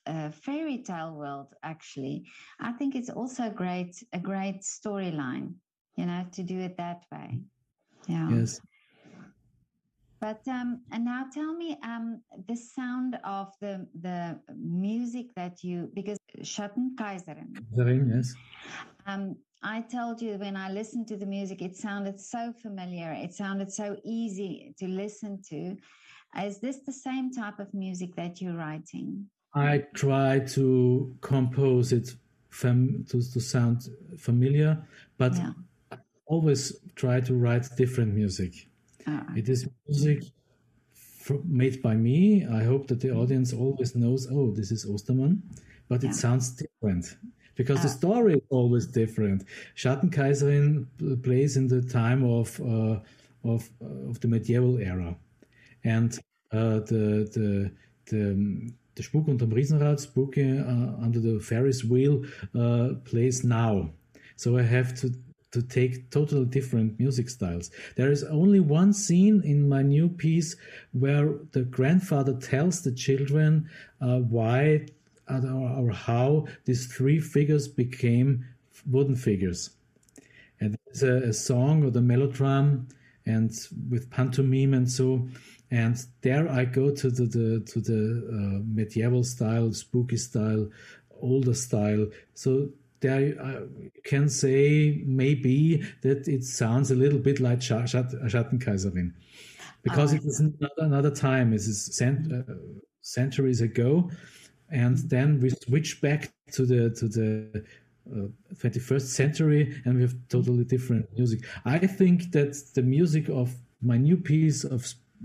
uh, 0.06 0.30
fairy 0.30 0.78
tale 0.78 1.14
world. 1.14 1.54
Actually, 1.62 2.24
I 2.58 2.72
think 2.72 2.94
it's 2.94 3.10
also 3.10 3.44
a 3.44 3.50
great 3.50 4.02
a 4.12 4.18
great 4.18 4.60
storyline 4.60 5.54
you 6.00 6.06
know, 6.06 6.24
to 6.32 6.42
do 6.42 6.58
it 6.58 6.76
that 6.78 7.04
way. 7.12 7.38
Yeah. 8.08 8.30
Yes. 8.30 8.60
But 10.20 10.40
um, 10.48 10.82
and 10.92 11.04
now 11.04 11.26
tell 11.32 11.54
me 11.54 11.78
um, 11.82 12.20
the 12.48 12.56
sound 12.56 13.18
of 13.24 13.48
the 13.60 13.86
the 14.00 14.38
music 14.56 15.26
that 15.36 15.62
you 15.62 15.90
because 15.94 16.18
Schattenkaiserin. 16.52 17.52
Kaiserin, 17.76 18.02
yes. 18.14 18.34
Um, 19.06 19.36
I 19.62 19.82
told 19.82 20.20
you 20.22 20.32
when 20.38 20.56
I 20.56 20.70
listened 20.70 21.06
to 21.08 21.16
the 21.16 21.26
music, 21.26 21.62
it 21.62 21.76
sounded 21.76 22.20
so 22.20 22.52
familiar. 22.62 23.12
It 23.12 23.32
sounded 23.34 23.70
so 23.72 23.96
easy 24.04 24.74
to 24.78 24.86
listen 24.86 25.42
to. 25.50 25.76
Is 26.48 26.60
this 26.60 26.78
the 26.86 26.92
same 26.92 27.32
type 27.32 27.58
of 27.58 27.72
music 27.74 28.14
that 28.16 28.40
you're 28.40 28.56
writing? 28.64 29.26
I 29.54 29.84
try 29.94 30.40
to 30.56 31.16
compose 31.20 31.92
it 31.92 32.08
fam- 32.50 33.04
to, 33.10 33.16
to 33.32 33.40
sound 33.40 33.88
familiar, 34.18 34.86
but 35.18 35.34
yeah 35.34 35.52
always 36.30 36.62
try 36.94 37.20
to 37.20 37.34
write 37.34 37.64
different 37.76 38.14
music. 38.14 38.52
Uh, 39.06 39.22
it 39.36 39.48
is 39.48 39.68
music 39.86 40.22
made 41.44 41.82
by 41.82 41.94
me. 41.94 42.46
I 42.46 42.62
hope 42.62 42.86
that 42.88 43.00
the 43.00 43.10
audience 43.10 43.52
always 43.52 43.94
knows, 43.94 44.28
oh, 44.30 44.50
this 44.50 44.70
is 44.70 44.86
Ostermann, 44.86 45.40
but 45.88 46.02
yeah. 46.02 46.10
it 46.10 46.14
sounds 46.14 46.46
different 46.62 47.16
because 47.56 47.80
uh, 47.80 47.82
the 47.82 47.88
story 47.88 48.34
is 48.34 48.46
always 48.50 48.86
different. 48.86 49.44
Schattenkaiserin 49.76 50.86
plays 51.22 51.56
in 51.56 51.66
the 51.66 51.82
time 51.82 52.22
of 52.24 52.60
uh, 52.60 52.96
of 53.44 53.68
of 54.08 54.20
the 54.20 54.28
medieval 54.28 54.78
era, 54.78 55.16
and 55.84 56.10
uh, 56.52 56.78
the 56.90 57.04
the 57.36 57.70
the 58.10 58.22
the 58.96 59.02
Spuk 59.02 59.26
unterm 59.26 59.52
Riesenrad, 59.52 59.98
Spook 59.98 60.38
uh, 60.38 61.04
under 61.04 61.20
the 61.20 61.40
Ferris 61.40 61.84
wheel, 61.84 62.24
uh, 62.58 62.94
plays 63.04 63.44
now. 63.44 63.90
So 64.36 64.56
I 64.56 64.62
have 64.62 64.94
to 65.00 65.12
to 65.52 65.62
take 65.62 66.10
totally 66.10 66.44
different 66.44 66.98
music 66.98 67.28
styles. 67.28 67.70
There 67.96 68.10
is 68.10 68.24
only 68.24 68.60
one 68.60 68.92
scene 68.92 69.42
in 69.44 69.68
my 69.68 69.82
new 69.82 70.08
piece 70.08 70.56
where 70.92 71.34
the 71.52 71.62
grandfather 71.62 72.34
tells 72.34 72.82
the 72.82 72.92
children 72.92 73.68
uh, 74.00 74.18
why 74.18 74.86
uh, 75.28 75.40
or 75.48 75.90
how 75.90 76.46
these 76.64 76.86
three 76.86 77.20
figures 77.20 77.68
became 77.68 78.44
wooden 78.86 79.16
figures. 79.16 79.70
And 80.60 80.76
there's 80.86 81.02
a, 81.02 81.28
a 81.28 81.32
song 81.32 81.84
or 81.84 81.90
the 81.90 82.00
melodram 82.00 82.90
and 83.26 83.50
with 83.88 84.10
pantomime 84.10 84.74
and 84.74 84.90
so 84.90 85.28
and 85.70 86.04
there 86.22 86.48
I 86.50 86.64
go 86.64 86.90
to 86.90 87.10
the, 87.10 87.26
the 87.26 87.60
to 87.60 87.80
the 87.80 88.28
uh, 88.28 88.62
medieval 88.66 89.22
style, 89.22 89.72
spooky 89.72 90.16
style, 90.16 90.68
older 91.20 91.54
style. 91.54 92.08
So 92.34 92.70
there 93.00 93.34
uh, 93.40 93.60
can 94.04 94.28
say 94.28 95.02
maybe 95.06 95.82
that 96.02 96.28
it 96.28 96.44
sounds 96.44 96.90
a 96.90 96.94
little 96.94 97.18
bit 97.18 97.40
like 97.40 97.60
Schattenkaiserin 97.60 99.12
because 99.82 100.12
oh, 100.12 100.16
it 100.16 100.24
is 100.24 100.40
another, 100.40 100.70
another 100.78 101.10
time. 101.10 101.52
It 101.52 101.62
is 101.62 101.86
cent- 101.96 102.32
uh, 102.32 102.54
centuries 103.00 103.60
ago, 103.60 104.10
and 104.70 104.98
then 104.98 105.40
we 105.40 105.50
switch 105.50 106.00
back 106.00 106.32
to 106.52 106.66
the 106.66 106.90
to 106.90 107.08
the 107.08 107.64
uh, 108.10 108.28
21st 108.54 109.02
century, 109.02 109.80
and 109.84 109.96
we 109.96 110.02
have 110.02 110.14
totally 110.28 110.64
different 110.64 111.06
music. 111.16 111.40
I 111.64 111.78
think 111.78 112.32
that 112.32 112.56
the 112.74 112.82
music 112.82 113.28
of 113.28 113.54
my 113.82 113.96
new 113.96 114.16
piece 114.16 114.64
of 114.64 114.82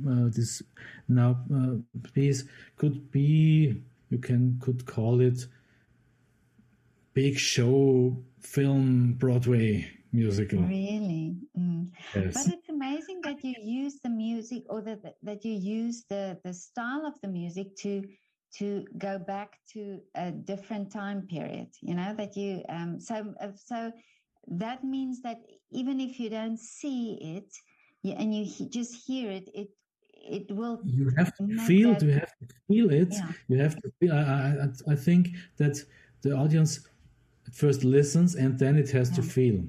uh, 0.07 0.29
this 0.29 0.61
now 1.07 1.37
uh, 1.53 1.75
piece 2.13 2.45
could 2.77 3.11
be 3.11 3.81
you 4.09 4.17
can 4.17 4.59
could 4.61 4.85
call 4.85 5.21
it 5.21 5.47
big 7.15 7.39
show 7.39 8.15
film 8.41 9.13
Broadway 9.13 9.89
musical. 10.11 10.59
Really? 10.59 11.35
Mm. 11.57 11.89
Yes. 12.13 12.33
But 12.35 12.53
it's 12.53 12.69
amazing 12.69 13.21
that 13.23 13.43
you 13.43 13.55
use 13.63 13.99
the 14.03 14.09
music 14.09 14.63
or 14.69 14.81
that 14.81 15.01
that 15.23 15.43
you 15.43 15.53
use 15.53 16.03
the 16.09 16.37
the 16.43 16.53
style 16.53 17.05
of 17.05 17.19
the 17.21 17.27
music 17.27 17.75
to 17.77 18.03
to 18.57 18.85
go 18.97 19.17
back 19.17 19.57
to 19.73 19.99
a 20.15 20.31
different 20.31 20.91
time 20.91 21.21
period. 21.27 21.69
You 21.81 21.95
know 21.95 22.13
that 22.15 22.35
you 22.37 22.63
um 22.69 22.99
so 22.99 23.33
uh, 23.41 23.55
so 23.55 23.91
that 24.47 24.83
means 24.83 25.21
that 25.21 25.39
even 25.71 25.99
if 25.99 26.19
you 26.19 26.29
don't 26.29 26.59
see 26.59 27.17
it 27.35 27.49
and 28.03 28.35
you 28.35 28.45
just 28.69 28.93
hear 29.07 29.31
it, 29.31 29.49
it 29.53 29.69
it 30.13 30.51
will. 30.51 30.81
You 30.85 31.11
have 31.17 31.35
to 31.37 31.47
feel. 31.67 31.93
That, 31.93 32.03
you 32.03 32.13
have 32.13 32.35
to 32.39 32.47
feel 32.67 32.89
it. 32.91 33.11
Yeah. 33.11 33.31
You 33.47 33.57
have 33.59 33.75
to 33.81 33.91
feel. 33.99 34.13
I, 34.13 34.21
I 34.65 34.93
I 34.93 34.95
think 34.95 35.29
that 35.57 35.75
the 36.21 36.31
audience 36.35 36.87
first 37.53 37.83
listens 37.83 38.35
and 38.35 38.57
then 38.59 38.75
it 38.77 38.91
has 38.91 39.09
yeah. 39.09 39.15
to 39.15 39.21
feel. 39.21 39.63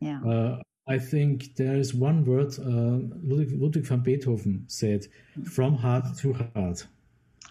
Yeah. 0.00 0.20
Uh, 0.22 0.58
I 0.86 0.98
think 0.98 1.56
there 1.56 1.76
is 1.76 1.94
one 1.94 2.24
word 2.24 2.58
uh, 2.58 3.00
Ludwig, 3.22 3.52
Ludwig, 3.58 3.86
van 3.86 4.00
Beethoven 4.00 4.64
said, 4.66 5.06
"From 5.50 5.76
heart 5.76 6.04
to 6.18 6.34
heart." 6.34 6.86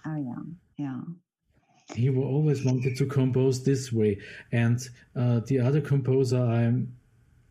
Oh 0.05 0.15
yeah, 0.15 0.43
yeah. 0.77 1.01
He 1.95 2.09
always 2.09 2.63
wanted 2.63 2.95
to 2.97 3.05
compose 3.07 3.63
this 3.63 3.91
way, 3.91 4.19
and 4.51 4.79
uh, 5.15 5.41
the 5.47 5.59
other 5.59 5.81
composer 5.81 6.39
I'm, 6.39 6.95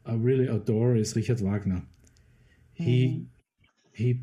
I 0.06 0.14
really 0.14 0.46
adore 0.46 0.96
is 0.96 1.16
Richard 1.16 1.40
Wagner. 1.40 1.82
He, 2.74 3.26
he, 3.92 4.20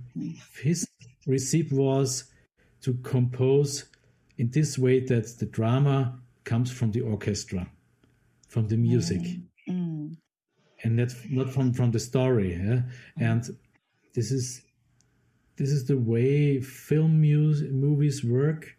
his 0.62 0.88
recipe 1.28 1.76
was 1.76 2.26
to 2.82 2.94
compose 2.96 3.86
in 4.38 4.50
this 4.50 4.78
way 4.78 5.02
that 5.02 5.38
the 5.40 5.46
drama 5.46 6.20
comes 6.44 6.72
from 6.72 6.92
the 6.92 7.02
orchestra 7.02 7.70
from 8.50 8.68
the 8.68 8.78
music 8.78 9.22
mm. 9.68 10.16
and 10.84 10.96
not 10.98 11.14
not 11.30 11.50
from 11.50 11.72
from 11.72 11.92
the 11.92 12.00
story 12.00 12.54
yeah? 12.54 12.82
and 13.18 13.44
this 14.14 14.32
is 14.32 14.62
this 15.56 15.70
is 15.70 15.86
the 15.86 15.98
way 15.98 16.60
film 16.60 17.22
music 17.22 17.72
movies 17.72 18.24
work 18.24 18.76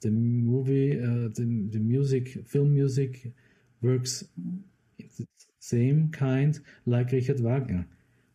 the 0.00 0.10
movie 0.10 0.92
uh, 0.98 1.28
the, 1.36 1.68
the 1.72 1.78
music 1.78 2.28
film 2.46 2.72
music 2.72 3.32
works 3.82 4.24
the 4.98 5.26
same 5.58 6.10
kind 6.10 6.60
like 6.86 7.10
richard 7.12 7.40
wagner 7.40 7.86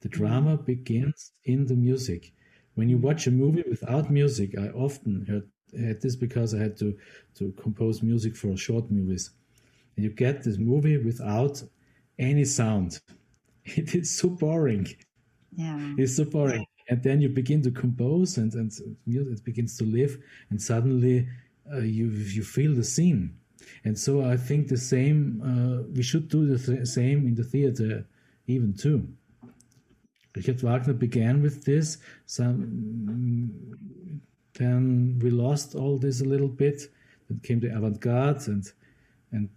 the 0.02 0.10
drama 0.10 0.58
mm. 0.58 0.66
begins 0.66 1.32
in 1.46 1.66
the 1.66 1.76
music 1.76 2.34
when 2.76 2.90
you 2.90 2.98
watch 2.98 3.26
a 3.28 3.32
movie 3.32 3.64
without 3.70 4.12
music 4.12 4.58
i 4.60 4.68
often 4.70 5.26
heard 5.30 5.48
had 5.80 6.02
this 6.02 6.16
because 6.16 6.54
i 6.54 6.60
had 6.60 6.78
to 6.78 6.96
to 7.34 7.54
compose 7.54 8.04
music 8.04 8.36
for 8.36 8.56
short 8.58 8.92
movies 8.92 9.32
and 9.96 10.04
you 10.04 10.12
get 10.12 10.44
this 10.44 10.58
movie 10.58 10.98
without 10.98 11.62
any 12.20 12.46
sound. 12.46 13.00
It 13.66 13.96
is 13.96 14.12
so 14.12 14.30
boring. 14.30 14.88
Yeah. 15.56 15.96
It's 15.98 16.18
so 16.18 16.26
boring. 16.26 16.68
And 16.88 17.02
then 17.02 17.20
you 17.20 17.30
begin 17.30 17.64
to 17.64 17.72
compose 17.72 18.38
and, 18.38 18.54
and 18.54 18.72
it 19.08 19.44
begins 19.44 19.76
to 19.80 19.86
live 19.86 20.20
and 20.52 20.62
suddenly 20.62 21.28
uh, 21.74 21.80
you, 21.80 22.10
you 22.10 22.44
feel 22.44 22.76
the 22.76 22.84
scene. 22.84 23.36
And 23.84 23.98
so 23.98 24.24
I 24.24 24.38
think 24.38 24.68
the 24.68 24.78
same, 24.78 25.42
uh, 25.42 25.90
we 25.96 26.04
should 26.04 26.28
do 26.30 26.46
the 26.46 26.60
th- 26.60 26.88
same 26.88 27.26
in 27.26 27.34
the 27.34 27.44
theater 27.44 28.06
even 28.46 28.74
too. 28.74 29.08
Richard 30.36 30.62
Wagner 30.62 30.94
began 30.94 31.42
with 31.42 31.64
this. 31.64 31.98
Some, 32.28 33.50
then 34.54 35.20
we 35.22 35.30
lost 35.32 35.76
all 35.76 35.98
this 35.98 36.22
a 36.22 36.26
little 36.26 36.50
bit. 36.50 36.84
Then 37.28 37.40
came 37.42 37.60
the 37.60 37.76
avant-garde 37.76 38.48
and 38.48 38.64
and 39.32 39.50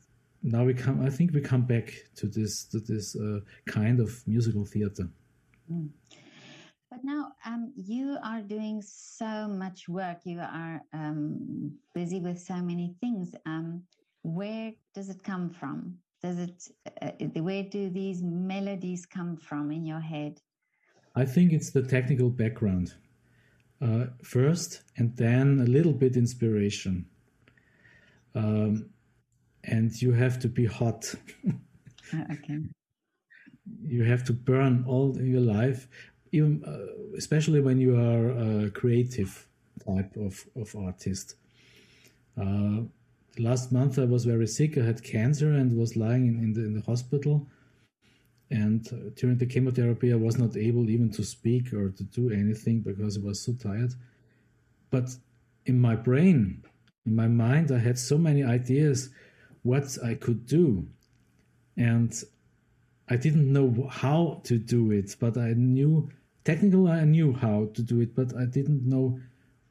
now 0.43 0.65
we 0.65 0.75
come 0.75 1.05
i 1.05 1.11
think 1.11 1.33
we 1.33 1.41
come 1.41 1.63
back 1.63 1.93
to 2.15 2.27
this 2.27 2.65
to 2.65 2.79
this 2.81 3.17
uh, 3.17 3.41
kind 3.67 4.01
of 4.01 4.27
musical 4.27 4.65
theater. 4.65 5.09
Mm. 5.71 5.91
but 6.91 7.01
now 7.05 7.33
um, 7.45 7.73
you 7.77 8.17
are 8.25 8.41
doing 8.41 8.83
so 8.83 9.47
much 9.47 9.89
work. 9.89 10.19
You 10.25 10.41
are 10.41 10.81
um, 10.95 11.73
busy 11.95 12.21
with 12.21 12.41
so 12.41 12.55
many 12.55 12.95
things. 13.01 13.35
Um, 13.45 13.83
where 14.23 14.73
does 14.95 15.11
it 15.11 15.23
come 15.23 15.51
from? 15.51 15.99
Does 16.23 16.39
it 16.39 16.69
uh, 17.03 17.11
where 17.43 17.63
do 17.63 17.91
these 17.91 18.23
melodies 18.23 19.07
come 19.07 19.37
from 19.37 19.71
in 19.71 19.85
your 19.85 20.01
head? 20.01 20.41
I 21.15 21.25
think 21.25 21.53
it's 21.53 21.71
the 21.71 21.83
technical 21.83 22.31
background. 22.31 22.95
Uh, 23.81 24.07
first 24.25 24.83
and 24.97 25.17
then 25.17 25.61
a 25.61 25.71
little 25.71 25.93
bit 25.93 26.17
inspiration. 26.17 27.07
Um, 28.35 28.91
and 29.65 30.01
you 30.01 30.13
have 30.13 30.39
to 30.41 30.49
be 30.49 30.67
hot. 30.67 31.15
Uh, 32.15 32.25
okay. 32.33 32.59
you 33.83 34.03
have 34.03 34.25
to 34.25 34.33
burn 34.33 34.85
all 34.89 35.15
your 35.21 35.41
life, 35.41 35.89
even 36.33 36.65
uh, 36.65 37.17
especially 37.17 37.61
when 37.61 37.79
you 37.79 37.97
are 37.97 38.31
a 38.31 38.71
creative 38.71 39.47
type 39.87 40.17
of, 40.17 40.47
of 40.57 40.75
artist. 40.77 41.35
Uh, 42.41 42.83
last 43.39 43.73
month 43.73 43.99
I 43.99 44.05
was 44.05 44.25
very 44.25 44.47
sick. 44.47 44.79
I 44.79 44.85
had 44.85 45.03
cancer 45.03 45.53
and 45.53 45.77
was 45.77 45.97
lying 45.97 46.27
in, 46.27 46.39
in, 46.43 46.53
the, 46.53 46.65
in 46.65 46.75
the 46.75 46.83
hospital. 46.83 47.47
And 48.51 48.87
uh, 48.93 49.11
during 49.17 49.37
the 49.37 49.47
chemotherapy, 49.47 50.13
I 50.13 50.17
was 50.17 50.39
not 50.39 50.57
able 50.57 50.89
even 50.89 51.11
to 51.13 51.23
speak 51.23 51.73
or 51.75 51.91
to 51.91 52.05
do 52.05 52.31
anything 52.31 52.81
because 52.81 53.19
I 53.19 53.21
was 53.21 53.41
so 53.43 53.53
tired. 53.53 53.93
But 54.91 55.11
in 55.67 55.79
my 55.79 55.95
brain, 55.95 56.65
in 57.05 57.15
my 57.15 57.29
mind, 57.29 57.71
I 57.71 57.79
had 57.79 57.99
so 57.99 58.17
many 58.17 58.43
ideas 58.43 59.11
what 59.63 59.99
I 60.05 60.15
could 60.15 60.47
do. 60.47 60.87
And 61.77 62.13
I 63.09 63.17
didn't 63.17 63.53
know 63.53 63.89
how 63.91 64.41
to 64.45 64.59
do 64.59 64.91
it, 64.91 65.17
but 65.19 65.37
I 65.37 65.55
knew 65.55 66.11
technically 66.45 66.91
I 66.91 67.05
knew 67.05 67.33
how 67.33 67.69
to 67.75 67.83
do 67.83 68.01
it, 68.01 68.15
but 68.15 68.35
I 68.37 68.45
didn't 68.45 68.85
know 68.85 69.21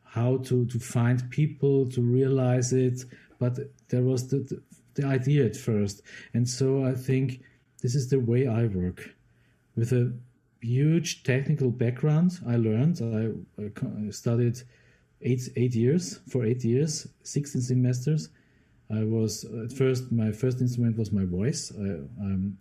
how 0.03 0.37
to, 0.37 0.65
to 0.65 0.79
find 0.79 1.29
people 1.29 1.89
to 1.91 2.01
realize 2.01 2.73
it. 2.73 3.03
But 3.39 3.59
there 3.89 4.03
was 4.03 4.27
the, 4.27 4.39
the, 4.39 4.61
the 4.95 5.05
idea 5.07 5.45
at 5.45 5.55
first. 5.55 6.01
And 6.33 6.47
so 6.47 6.85
I 6.85 6.93
think 6.93 7.41
this 7.81 7.93
is 7.93 8.09
the 8.09 8.19
way 8.19 8.47
I 8.47 8.65
work. 8.65 9.15
With 9.75 9.91
a 9.91 10.11
huge 10.61 11.23
technical 11.23 11.69
background, 11.69 12.39
I 12.47 12.55
learned, 12.55 12.99
I, 13.01 13.63
I 13.63 14.09
studied 14.09 14.57
eight, 15.21 15.49
eight 15.55 15.75
years, 15.75 16.19
for 16.27 16.45
eight 16.45 16.63
years, 16.63 17.07
16 17.23 17.61
semesters. 17.61 18.29
I 18.89 19.03
was, 19.03 19.43
at 19.43 19.73
first, 19.73 20.11
my 20.11 20.31
first 20.31 20.61
instrument 20.61 20.97
was 20.97 21.11
my 21.11 21.25
voice. 21.25 21.71
I, 21.77 21.89
um, 22.21 22.57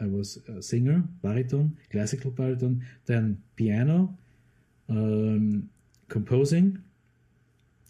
I 0.00 0.06
was 0.06 0.38
a 0.48 0.62
singer, 0.62 1.02
baritone, 1.22 1.76
classical 1.90 2.30
baritone, 2.30 2.84
then 3.06 3.42
piano, 3.56 4.16
um, 4.88 5.68
composing, 6.08 6.78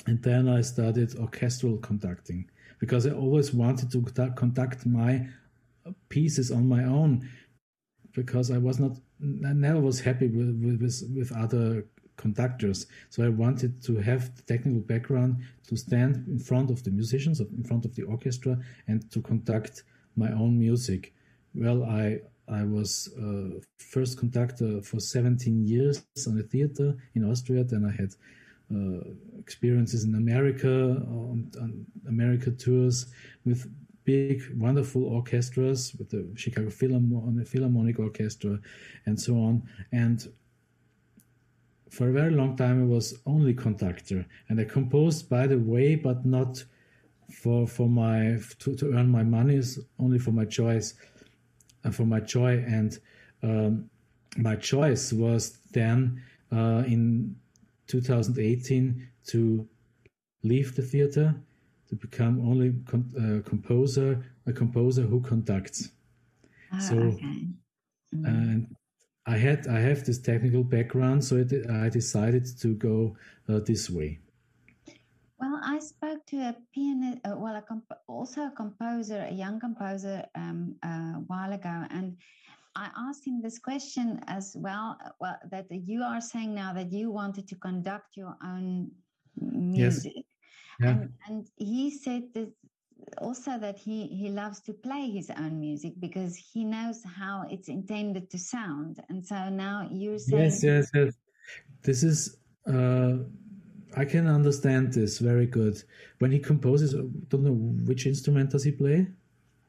and 0.07 0.23
then 0.23 0.49
I 0.49 0.61
studied 0.61 1.17
orchestral 1.17 1.79
conducting 1.79 2.49
because 2.79 3.07
I 3.07 3.11
always 3.11 3.53
wanted 3.53 3.91
to 3.93 4.31
conduct 4.37 4.87
my 4.87 5.27
pieces 6.09 6.51
on 6.51 6.69
my 6.69 6.85
own 6.85 7.29
because 8.13 8.51
I 8.51 8.59
was 8.59 8.79
not, 8.79 8.97
I 9.47 9.53
never 9.53 9.81
was 9.81 10.01
happy 10.01 10.29
with 10.29 10.61
with, 10.63 11.03
with 11.15 11.33
other 11.33 11.87
conductors. 12.17 12.87
So 13.11 13.25
I 13.25 13.29
wanted 13.29 13.83
to 13.85 13.97
have 13.97 14.35
the 14.37 14.43
technical 14.43 14.81
background 14.81 15.37
to 15.69 15.77
stand 15.77 16.27
in 16.29 16.39
front 16.39 16.71
of 16.71 16.83
the 16.83 16.91
musicians, 16.91 17.41
in 17.41 17.65
front 17.65 17.85
of 17.85 17.95
the 17.95 18.03
orchestra, 18.03 18.59
and 18.89 19.11
to 19.11 19.21
conduct 19.21 19.83
my 20.17 20.31
own 20.33 20.59
music. 20.59 21.13
Well, 21.55 21.85
I 21.85 22.21
I 22.49 22.63
was 22.63 23.13
uh, 23.19 23.59
first 23.79 24.19
conductor 24.19 24.81
for 24.81 25.01
17 25.01 25.67
years 25.67 26.05
on 26.29 26.39
a 26.39 26.43
theater 26.45 26.97
in 27.15 27.29
Austria. 27.29 27.65
Then 27.65 27.85
I 27.85 27.91
had 27.91 28.15
uh, 28.73 29.01
experiences 29.39 30.05
in 30.05 30.15
America 30.15 30.69
on, 30.69 31.51
on, 31.61 31.87
America 32.09 32.51
tours 32.53 33.07
with 33.45 33.69
big, 34.05 34.43
wonderful 34.57 35.05
orchestras, 35.05 35.93
with 35.99 36.11
the 36.11 36.29
Chicago 36.37 36.71
Philharmonic 36.71 37.99
Orchestra, 37.99 38.61
and 39.05 39.21
so 39.21 39.35
on. 39.35 39.63
And 39.93 40.27
for 41.91 42.09
a 42.09 42.13
very 42.13 42.31
long 42.31 42.57
time, 42.57 42.83
I 42.83 42.87
was 42.87 43.19
only 43.27 43.55
conductor, 43.55 44.27
and 44.49 44.61
I 44.61 44.65
composed 44.65 45.29
by 45.29 45.47
the 45.47 45.59
way, 45.59 45.95
but 45.95 46.25
not 46.25 46.65
for 47.33 47.67
for 47.67 47.89
my 47.89 48.39
to, 48.59 48.75
to 48.77 48.93
earn 48.95 49.09
my 49.09 49.23
money, 49.23 49.57
is 49.57 49.81
only 49.99 50.19
for 50.19 50.33
my 50.33 50.45
choice 50.45 50.95
and 51.85 51.95
for 51.95 52.05
my 52.05 52.21
joy. 52.21 52.65
And 52.67 52.99
um, 53.43 53.91
my 54.37 54.57
choice 54.57 55.13
was 55.13 55.59
then 55.73 56.23
uh, 56.53 56.83
in 56.87 57.37
2018 57.87 59.09
to 59.29 59.69
leave 60.43 60.75
the 60.75 60.83
theater 60.83 61.35
to 61.89 61.95
become 61.95 62.41
only 62.41 62.75
com- 62.87 63.13
uh, 63.17 63.49
composer, 63.49 64.23
a 64.47 64.53
composer 64.53 65.03
who 65.03 65.21
conducts. 65.21 65.91
Oh, 66.73 66.79
so, 66.81 66.97
okay. 66.97 67.47
mm. 68.15 68.27
and 68.27 68.77
I 69.27 69.37
had 69.37 69.67
I 69.67 69.81
have 69.81 70.05
this 70.05 70.19
technical 70.19 70.63
background, 70.63 71.25
so 71.25 71.37
it, 71.37 71.53
I 71.69 71.89
decided 71.89 72.47
to 72.61 72.75
go 72.75 73.17
uh, 73.49 73.59
this 73.61 73.91
way. 73.91 74.21
Well, 75.41 75.61
I 75.63 75.81
spoke 75.81 76.25
to 76.27 76.37
a 76.37 76.57
pianist, 76.73 77.19
uh, 77.27 77.35
well, 77.37 77.57
a 77.57 77.63
comp- 77.63 78.01
also 78.09 78.47
a 78.47 78.51
composer, 78.51 79.27
a 79.29 79.33
young 79.33 79.61
composer, 79.61 80.25
um, 80.35 80.77
a 80.83 81.21
while 81.27 81.53
ago, 81.53 81.85
and 81.91 82.17
I 82.77 82.89
asked 82.97 83.27
him 83.27 83.43
this 83.43 83.59
question 83.59 84.21
as 84.29 84.57
well. 84.59 84.97
Uh, 85.05 85.11
well, 85.21 85.39
that 85.51 85.67
you 85.71 86.03
are 86.03 86.21
saying 86.21 86.55
now 86.55 86.73
that 86.75 86.93
you 86.93 87.11
wanted 87.11 87.49
to 87.49 87.57
conduct 87.57 88.17
your 88.17 88.37
own 88.45 88.93
music, 89.37 90.13
yes. 90.15 90.25
yeah. 90.81 90.89
and, 90.89 91.13
and 91.27 91.51
he 91.57 91.91
said 91.91 92.23
that 92.35 92.51
also 93.19 93.59
that 93.59 93.79
he 93.79 94.07
he 94.07 94.29
loves 94.29 94.61
to 94.61 94.73
play 94.73 95.11
his 95.11 95.31
own 95.31 95.61
music 95.61 95.95
because 96.01 96.37
he 96.37 96.65
knows 96.65 97.03
how 97.05 97.45
it's 97.51 97.69
intended 97.69 98.31
to 98.31 98.39
sound, 98.39 99.01
and 99.09 99.25
so 99.25 99.49
now 99.49 99.89
you're 99.91 100.19
saying 100.19 100.45
yes, 100.45 100.63
yes, 100.63 100.91
yes. 100.95 101.15
This 101.83 102.03
is. 102.03 102.39
Uh, 102.67 103.19
I 103.97 104.05
can 104.05 104.27
understand 104.27 104.93
this 104.93 105.19
very 105.19 105.47
good. 105.47 105.83
When 106.19 106.31
he 106.31 106.39
composes, 106.39 106.95
I 106.95 107.03
don't 107.29 107.45
know 107.45 107.55
which 107.87 108.05
instrument 108.05 108.51
does 108.51 108.63
he 108.63 108.73
play? 108.73 109.07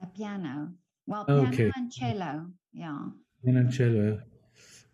A 0.02 0.08
piano. 0.08 0.74
Well, 1.06 1.24
piano 1.24 1.48
okay. 1.48 1.72
and 1.78 1.90
cello. 1.92 2.48
Yeah. 2.74 2.98
Piano 3.44 3.60
and 3.62 3.72
cello. 3.72 4.20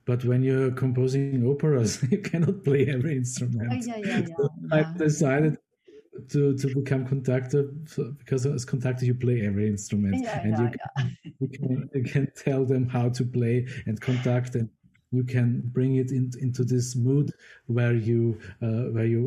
But 0.05 0.23
when 0.25 0.43
you're 0.43 0.71
composing 0.71 1.45
operas, 1.47 2.03
you 2.11 2.19
cannot 2.19 2.63
play 2.63 2.87
every 2.87 3.17
instrument. 3.17 3.69
Oh, 3.71 3.75
yeah, 3.75 3.97
yeah, 3.97 4.21
yeah. 4.27 4.47
I've 4.71 4.97
decided 4.97 5.57
to, 6.29 6.57
to 6.57 6.75
become 6.75 7.05
conductor 7.05 7.63
because 8.17 8.45
as 8.45 8.65
conductor 8.65 9.05
you 9.05 9.15
play 9.15 9.45
every 9.45 9.67
instrument 9.67 10.23
yeah, 10.23 10.41
and 10.41 10.51
yeah, 10.51 10.61
you, 10.61 10.69
can, 10.69 11.17
you, 11.39 11.47
can, 11.47 11.89
you 11.93 12.03
can 12.03 12.27
tell 12.35 12.65
them 12.65 12.87
how 12.87 13.09
to 13.09 13.23
play 13.23 13.67
and 13.85 13.99
conduct 14.01 14.55
and 14.55 14.69
you 15.13 15.23
can 15.23 15.61
bring 15.65 15.97
it 15.97 16.11
in, 16.11 16.31
into 16.41 16.63
this 16.63 16.95
mood 16.95 17.31
where 17.67 17.93
you 17.93 18.39
uh, 18.61 18.89
where 18.93 19.05
you 19.05 19.23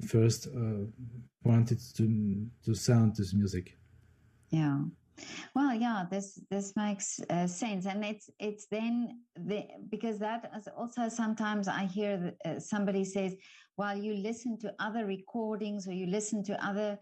uh, 0.00 0.06
first 0.06 0.48
uh, 0.48 0.86
wanted 1.44 1.80
to 1.96 2.46
to 2.64 2.74
sound 2.74 3.14
this 3.14 3.34
music. 3.34 3.76
Yeah. 4.50 4.80
Well, 5.54 5.74
yeah, 5.74 6.06
this 6.10 6.40
this 6.50 6.74
makes 6.74 7.20
uh, 7.30 7.46
sense, 7.46 7.86
and 7.86 8.04
it's 8.04 8.30
it's 8.40 8.66
then 8.66 9.20
the 9.36 9.64
because 9.88 10.18
that 10.18 10.50
is 10.56 10.66
also 10.76 11.08
sometimes 11.08 11.68
I 11.68 11.84
hear 11.84 12.16
that, 12.16 12.56
uh, 12.56 12.58
somebody 12.58 13.04
says, 13.04 13.36
while 13.76 13.96
you 13.96 14.14
listen 14.14 14.58
to 14.58 14.74
other 14.78 15.06
recordings 15.06 15.88
or 15.88 15.92
you 15.92 16.06
listen 16.06 16.42
to 16.44 16.64
other 16.64 16.98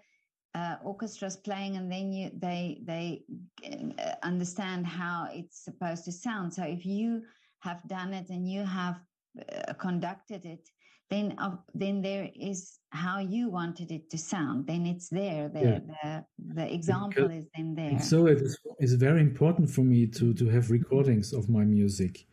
uh, 0.54 0.76
orchestras 0.84 1.36
playing, 1.36 1.76
and 1.76 1.90
then 1.90 2.12
you 2.12 2.30
they 2.38 2.80
they 2.84 3.24
uh, 3.64 4.14
understand 4.22 4.86
how 4.86 5.28
it's 5.32 5.64
supposed 5.64 6.04
to 6.04 6.12
sound. 6.12 6.52
So 6.52 6.62
if 6.62 6.84
you 6.84 7.22
have 7.60 7.80
done 7.88 8.12
it 8.12 8.28
and 8.28 8.50
you 8.50 8.64
have 8.64 9.00
uh, 9.38 9.72
conducted 9.74 10.44
it, 10.44 10.68
then 11.08 11.34
uh, 11.38 11.56
then 11.74 12.02
there 12.02 12.28
is 12.34 12.78
how 12.90 13.18
you 13.18 13.48
wanted 13.48 13.90
it 13.90 14.10
to 14.10 14.18
sound. 14.18 14.66
Then 14.66 14.84
it's 14.84 15.08
there. 15.08 15.48
The 15.48 15.60
yeah. 15.60 15.78
the, 15.90 16.24
the, 16.54 16.74
example 16.74 17.28
because, 17.28 17.44
is 17.44 17.46
then 17.56 17.74
there. 17.74 17.98
So 18.00 18.26
it 18.26 18.42
is 18.42 18.58
it's 18.78 18.92
very 18.92 19.20
important 19.20 19.70
for 19.70 19.82
me 19.82 20.06
to 20.06 20.34
to 20.34 20.48
have 20.48 20.70
recordings 20.70 21.32
of 21.32 21.48
my 21.48 21.64
music. 21.64 22.26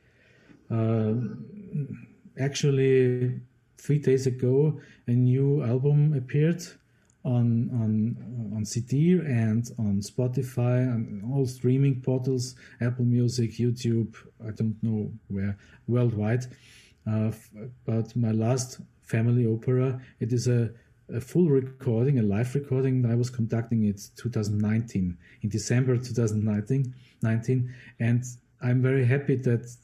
Uh, 0.70 1.14
actually, 2.38 3.42
three 3.80 4.00
days 4.00 4.28
ago, 4.28 4.80
a 5.08 5.12
new 5.12 5.64
album 5.64 6.14
appeared 6.14 6.62
on 7.26 7.70
on 7.74 8.54
on 8.56 8.66
CD 8.66 9.14
and 9.20 9.70
on 9.78 10.02
Spotify 10.02 10.78
and 10.94 11.24
all 11.34 11.46
streaming 11.46 12.02
portals, 12.02 12.56
Apple 12.82 13.06
Music, 13.06 13.52
YouTube. 13.54 14.16
I 14.46 14.52
don't 14.52 14.78
know 14.82 15.12
where 15.28 15.58
worldwide. 15.88 16.46
Uh, 17.08 17.32
but 17.86 18.16
my 18.16 18.32
last 18.32 18.82
family 19.02 19.46
opera, 19.48 20.00
it 20.20 20.32
is 20.32 20.48
a, 20.48 20.70
a 21.14 21.20
full 21.20 21.50
recording, 21.50 22.20
a 22.20 22.22
live 22.22 22.54
recording. 22.54 23.06
I 23.06 23.16
was 23.16 23.30
conducting 23.30 23.86
it 23.86 24.00
2019 24.18 25.18
in 25.42 25.50
December 25.50 25.98
2019, 25.98 26.94
19, 27.22 27.74
and 28.00 28.24
I'm 28.62 28.82
very 28.82 29.06
happy 29.06 29.36
that 29.36 29.76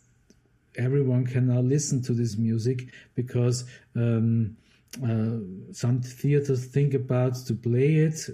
everyone 0.77 1.25
can 1.25 1.47
now 1.47 1.61
listen 1.61 2.01
to 2.03 2.13
this 2.13 2.37
music 2.37 2.87
because. 3.15 3.65
Um, 3.95 4.57
uh, 5.03 5.39
some 5.73 6.01
theaters 6.01 6.65
think 6.67 6.93
about 6.93 7.35
to 7.35 7.53
play 7.53 7.95
it 7.95 8.29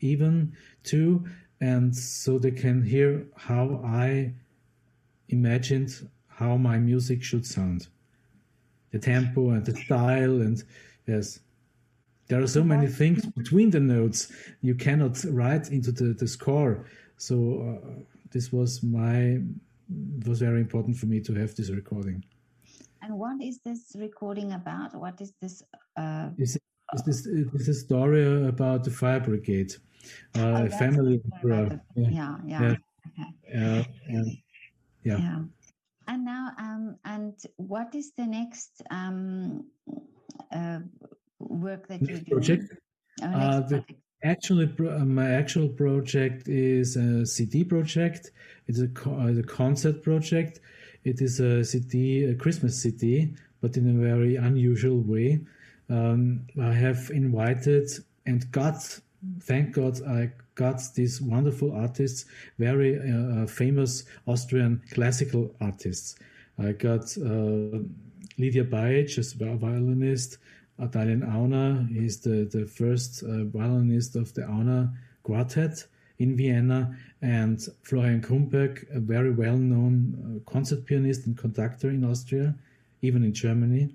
even 0.00 0.52
too, 0.84 1.24
and 1.60 1.94
so 1.94 2.38
they 2.38 2.50
can 2.50 2.82
hear 2.82 3.26
how 3.36 3.80
I 3.84 4.32
imagined 5.28 6.08
how 6.28 6.56
my 6.56 6.78
music 6.78 7.22
should 7.22 7.44
sound, 7.44 7.88
the 8.90 8.98
tempo 8.98 9.50
and 9.50 9.66
the 9.66 9.74
style, 9.76 10.40
and 10.40 10.62
yes, 11.06 11.40
there 12.28 12.40
are 12.40 12.46
so 12.46 12.62
many 12.62 12.86
things 12.86 13.26
between 13.26 13.70
the 13.70 13.80
notes 13.80 14.32
you 14.62 14.74
cannot 14.74 15.22
write 15.30 15.70
into 15.70 15.92
the, 15.92 16.14
the 16.14 16.28
score. 16.28 16.86
So 17.16 17.80
uh, 17.82 18.02
this 18.30 18.52
was 18.52 18.82
my 18.82 19.40
it 19.90 20.26
was 20.26 20.40
very 20.40 20.60
important 20.60 20.96
for 20.96 21.06
me 21.06 21.20
to 21.20 21.34
have 21.34 21.54
this 21.54 21.70
recording. 21.70 22.24
And 23.02 23.18
what 23.18 23.40
is 23.42 23.60
this 23.64 23.92
recording 23.96 24.52
about? 24.52 24.94
What 24.94 25.20
is 25.20 25.32
this? 25.40 25.62
Uh, 25.96 26.30
is, 26.36 26.58
is 26.94 27.02
this 27.04 27.26
is 27.26 27.68
a 27.68 27.74
story 27.74 28.48
about 28.48 28.84
the 28.84 28.90
fire 28.90 29.20
brigade, 29.20 29.72
uh, 30.36 30.66
oh, 30.66 30.68
family. 30.78 31.20
The, 31.42 31.80
yeah, 31.96 32.10
yeah, 32.10 32.36
yeah. 32.46 32.60
yeah. 32.60 32.74
Okay. 33.06 33.30
Uh, 33.56 33.84
and, 34.08 34.26
yeah. 35.04 35.18
yeah. 35.18 35.38
And 36.08 36.24
now, 36.24 36.52
um, 36.58 36.96
and 37.04 37.34
what 37.56 37.94
is 37.94 38.12
the 38.16 38.26
next 38.26 38.82
um, 38.90 39.64
uh, 40.50 40.80
work 41.38 41.86
that 41.88 42.00
next 42.00 42.08
you're 42.10 42.40
doing? 42.40 42.66
Project? 42.66 42.74
Oh, 43.22 43.60
the, 43.60 43.66
project. 43.68 43.92
Actually, 44.24 44.68
uh, 44.80 45.04
my 45.04 45.30
actual 45.30 45.68
project 45.68 46.48
is 46.48 46.96
a 46.96 47.24
CD 47.24 47.62
project. 47.62 48.32
It's 48.66 48.80
a, 48.80 48.90
a 49.10 49.42
concert 49.44 50.02
project. 50.02 50.60
It 51.04 51.20
is 51.20 51.38
a 51.38 51.64
CD, 51.64 52.24
a 52.24 52.34
Christmas 52.34 52.82
CD, 52.82 53.32
but 53.60 53.76
in 53.76 53.88
a 53.88 54.02
very 54.02 54.34
unusual 54.34 54.98
way. 54.98 55.40
Um, 55.88 56.40
I 56.60 56.72
have 56.72 57.10
invited 57.10 57.88
and 58.26 58.50
got, 58.50 58.98
thank 59.40 59.74
God, 59.74 60.02
I 60.06 60.32
got 60.56 60.82
these 60.96 61.22
wonderful 61.22 61.72
artists, 61.72 62.24
very 62.58 62.98
uh, 62.98 63.42
uh 63.42 63.46
famous 63.46 64.04
Austrian 64.26 64.82
classical 64.90 65.54
artists. 65.60 66.16
I 66.58 66.72
got 66.72 67.16
uh, 67.18 67.78
Lidia 68.36 68.64
Baich 68.64 69.16
as 69.18 69.32
a 69.40 69.56
violinist, 69.56 70.38
Daniel 70.86 71.28
Auner, 71.28 71.88
he's 71.92 72.20
the, 72.20 72.48
the 72.50 72.66
first 72.66 73.22
uh, 73.22 73.44
violinist 73.44 74.16
of 74.16 74.32
the 74.34 74.42
Auner 74.42 74.92
Quartet 75.24 75.84
in 76.18 76.36
Vienna, 76.36 76.96
and 77.22 77.60
Florian 77.82 78.20
Krumpöck, 78.20 78.84
a 78.94 79.00
very 79.00 79.30
well 79.30 79.56
known 79.56 80.42
uh, 80.46 80.50
concert 80.50 80.84
pianist 80.84 81.26
and 81.26 81.36
conductor 81.36 81.90
in 81.90 82.04
Austria, 82.04 82.54
even 83.02 83.24
in 83.24 83.32
Germany. 83.32 83.94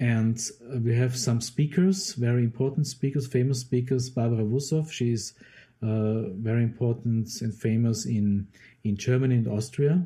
And 0.00 0.38
uh, 0.72 0.78
we 0.78 0.94
have 0.94 1.16
some 1.16 1.40
speakers, 1.40 2.14
very 2.14 2.42
important 2.42 2.86
speakers, 2.86 3.26
famous 3.26 3.60
speakers. 3.60 4.10
Barbara 4.10 4.44
Wussow, 4.44 4.90
she's 4.90 5.34
uh, 5.82 6.30
very 6.30 6.62
important 6.62 7.28
and 7.42 7.54
famous 7.54 8.06
in, 8.06 8.48
in 8.82 8.96
Germany 8.96 9.36
and 9.36 9.48
Austria. 9.48 10.02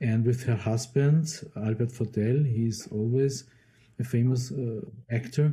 And 0.00 0.24
with 0.24 0.44
her 0.44 0.56
husband, 0.56 1.42
Albert 1.56 1.90
Fortell, 1.90 2.46
he's 2.46 2.86
always 2.88 3.44
a 3.98 4.04
famous 4.04 4.52
uh, 4.52 4.80
actor. 5.10 5.52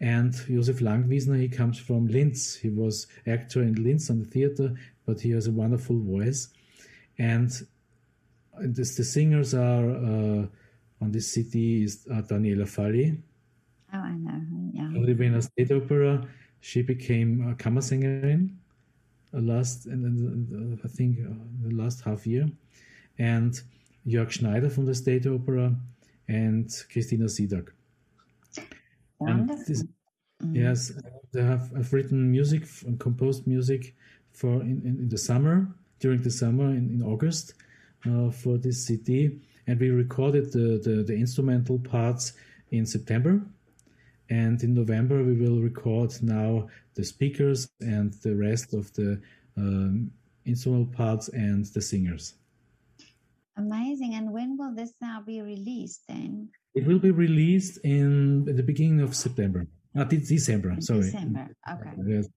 And 0.00 0.34
Josef 0.46 0.80
Langwiesner, 0.80 1.40
he 1.40 1.48
comes 1.48 1.78
from 1.78 2.06
Linz. 2.08 2.54
He 2.54 2.68
was 2.68 3.06
actor 3.26 3.62
in 3.62 3.82
Linz 3.82 4.10
on 4.10 4.18
the 4.18 4.26
theater, 4.26 4.74
but 5.06 5.20
he 5.20 5.30
has 5.30 5.46
a 5.46 5.52
wonderful 5.52 5.98
voice. 5.98 6.48
And 7.18 7.50
this, 8.60 8.96
the 8.96 9.04
singers 9.04 9.54
are 9.54 9.90
uh, 9.90 10.46
on 11.00 11.12
this 11.12 11.32
city 11.32 11.84
is 11.84 12.06
uh, 12.10 12.22
Daniela 12.22 12.66
Fally. 12.66 13.18
Oh, 13.92 13.98
I 13.98 14.12
know. 14.12 14.40
Yeah. 14.72 14.90
The 15.06 15.14
Vienna 15.14 15.40
State 15.42 15.72
Opera. 15.72 16.26
She 16.60 16.82
became 16.82 17.50
a 17.50 17.54
Kammersängerin 17.54 18.54
uh, 19.32 19.40
last, 19.40 19.86
and 19.86 20.80
I 20.84 20.88
think 20.88 21.18
uh, 21.20 21.32
the 21.62 21.74
last 21.74 22.02
half 22.02 22.26
year. 22.26 22.48
And 23.18 23.58
Jörg 24.06 24.30
Schneider 24.30 24.68
from 24.68 24.86
the 24.86 24.94
State 24.94 25.26
Opera 25.26 25.74
and 26.28 26.70
Christina 26.92 27.26
Sidak. 27.26 27.68
Wonderful. 29.18 29.74
Mm. 30.42 30.54
Yes, 30.54 30.92
they 31.32 31.42
have 31.42 31.70
I've 31.76 31.92
written 31.92 32.30
music 32.30 32.64
and 32.84 33.00
composed 33.00 33.46
music 33.46 33.94
for 34.32 34.60
in, 34.60 34.82
in, 34.84 34.96
in, 35.00 35.08
the 35.08 35.16
summer 35.16 35.68
during 35.98 36.22
the 36.22 36.30
summer 36.30 36.68
in, 36.68 36.90
in 36.90 37.02
August 37.02 37.54
uh, 38.06 38.30
for 38.30 38.58
this 38.58 38.84
CD, 38.84 39.40
and 39.66 39.80
we 39.80 39.90
recorded 39.90 40.52
the, 40.52 40.78
the, 40.84 41.02
the 41.02 41.14
instrumental 41.14 41.78
parts 41.78 42.34
in 42.70 42.84
September, 42.84 43.40
and 44.28 44.62
in 44.62 44.74
November 44.74 45.24
we 45.24 45.34
will 45.34 45.60
record 45.62 46.12
now 46.22 46.68
the 46.94 47.04
speakers 47.04 47.68
and 47.80 48.12
the 48.22 48.34
rest 48.34 48.74
of 48.74 48.92
the 48.92 49.20
um, 49.56 50.10
instrumental 50.44 50.92
parts 50.92 51.28
and 51.28 51.64
the 51.66 51.80
singers. 51.80 52.34
Amazing! 53.56 54.14
And 54.14 54.32
when 54.32 54.56
will 54.58 54.74
this 54.74 54.92
now 55.00 55.22
be 55.26 55.40
released 55.40 56.02
then? 56.08 56.50
It 56.74 56.86
will 56.86 56.98
be 56.98 57.10
released 57.10 57.78
in 57.84 58.44
the 58.44 58.62
beginning 58.62 59.00
of 59.00 59.16
September. 59.16 59.66
Not 59.94 60.10
December, 60.10 60.76
sorry. 60.80 61.02
December, 61.02 61.48
okay. 61.72 61.90
Yes. 62.06 62.28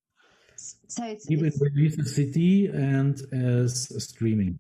So 0.87 1.03
it's, 1.03 1.29
it 1.29 1.41
will 1.41 1.51
release 1.59 1.97
a 1.99 2.05
CD 2.05 2.67
and 2.67 3.21
as 3.33 3.91
streaming. 4.03 4.59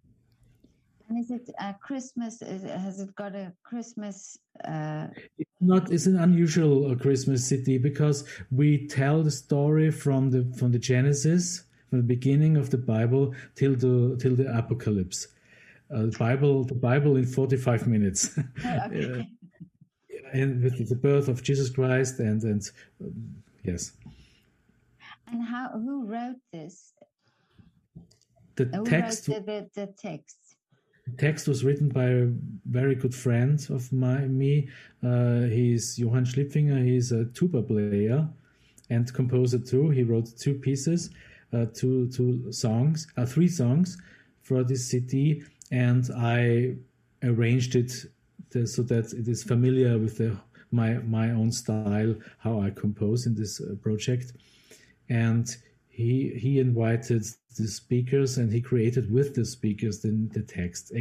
And 1.07 1.17
is 1.17 1.31
it 1.31 1.49
uh, 1.59 1.73
Christmas? 1.81 2.41
Is, 2.41 2.63
has 2.63 2.99
it 2.99 3.15
got 3.15 3.35
a 3.35 3.51
Christmas? 3.63 4.37
Uh... 4.63 5.07
It's 5.37 5.49
not. 5.59 5.91
It's 5.91 6.05
an 6.05 6.19
unusual 6.19 6.91
uh, 6.91 6.95
Christmas 6.95 7.47
city 7.47 7.77
because 7.77 8.25
we 8.51 8.87
tell 8.87 9.23
the 9.23 9.31
story 9.31 9.91
from 9.91 10.29
the 10.29 10.53
from 10.57 10.71
the 10.71 10.79
Genesis, 10.79 11.63
from 11.89 11.99
the 11.99 12.09
beginning 12.15 12.57
of 12.57 12.69
the 12.69 12.77
Bible 12.77 13.33
till 13.55 13.75
the 13.75 14.17
till 14.21 14.35
the 14.35 14.55
Apocalypse. 14.55 15.27
Uh, 15.93 16.03
the 16.03 16.17
Bible, 16.19 16.63
the 16.63 16.75
Bible 16.75 17.17
in 17.17 17.25
forty 17.25 17.57
five 17.57 17.87
minutes. 17.87 18.37
Oh, 18.65 18.79
okay. 18.85 19.27
and 20.33 20.63
with 20.63 20.89
the 20.89 20.95
birth 20.95 21.27
of 21.27 21.41
Jesus 21.41 21.69
Christ, 21.69 22.19
and 22.19 22.43
and 22.43 22.61
um, 23.01 23.13
yes. 23.63 23.93
And 25.27 25.43
how? 25.43 25.69
Who 25.73 26.05
wrote 26.05 26.41
this? 26.51 26.93
The 28.55 28.65
who 28.65 28.85
text. 28.85 29.25
The, 29.25 29.39
the, 29.39 29.69
the 29.73 29.93
text. 29.97 30.37
The 31.07 31.17
text 31.17 31.47
was 31.47 31.63
written 31.63 31.89
by 31.89 32.05
a 32.05 32.27
very 32.69 32.95
good 32.95 33.15
friend 33.15 33.65
of 33.69 33.91
my 33.91 34.27
me. 34.27 34.69
Uh, 35.03 35.41
he's 35.41 35.97
Johann 35.97 36.25
Schlipfinger. 36.25 36.85
He's 36.85 37.11
a 37.11 37.25
tuba 37.25 37.63
player 37.63 38.29
and 38.89 39.11
composer 39.13 39.59
too. 39.59 39.89
He 39.89 40.03
wrote 40.03 40.29
two 40.37 40.55
pieces, 40.55 41.09
uh, 41.53 41.65
two 41.73 42.09
two 42.09 42.51
songs, 42.51 43.07
uh, 43.17 43.25
three 43.25 43.47
songs 43.47 43.97
for 44.41 44.63
this 44.63 44.87
CD, 44.87 45.43
and 45.71 46.09
I 46.17 46.75
arranged 47.23 47.75
it 47.75 47.91
so 48.67 48.81
that 48.83 49.13
it 49.13 49.27
is 49.27 49.43
familiar 49.43 49.97
with 49.97 50.17
the, 50.17 50.37
my 50.71 50.95
my 50.99 51.31
own 51.31 51.51
style, 51.51 52.15
how 52.39 52.61
I 52.61 52.71
compose 52.71 53.25
in 53.25 53.35
this 53.35 53.61
uh, 53.61 53.75
project, 53.81 54.33
and 55.09 55.47
he 55.87 56.33
he 56.35 56.59
invited 56.59 57.23
the 57.57 57.67
speakers 57.67 58.37
and 58.37 58.51
he 58.51 58.61
created 58.61 59.11
with 59.11 59.35
the 59.35 59.45
speakers 59.45 59.99
the, 59.99 60.11
the 60.33 60.41
text 60.41 60.91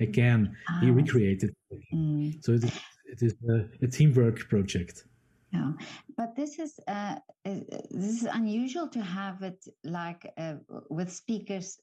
again. 0.00 0.56
Ah, 0.68 0.80
he 0.80 0.90
recreated, 0.90 1.54
mm. 1.92 2.42
so 2.44 2.52
it 2.52 2.64
is, 2.64 2.80
it 3.06 3.22
is 3.22 3.34
a, 3.48 3.66
a 3.82 3.88
teamwork 3.88 4.48
project. 4.48 5.04
Yeah, 5.52 5.72
but 6.16 6.34
this 6.34 6.58
is 6.58 6.80
uh, 6.88 7.16
uh, 7.46 7.60
this 7.90 8.22
is 8.22 8.24
unusual 8.24 8.88
to 8.88 9.00
have 9.00 9.42
it 9.42 9.64
like 9.84 10.32
uh, 10.36 10.54
with 10.90 11.12
speakers 11.12 11.78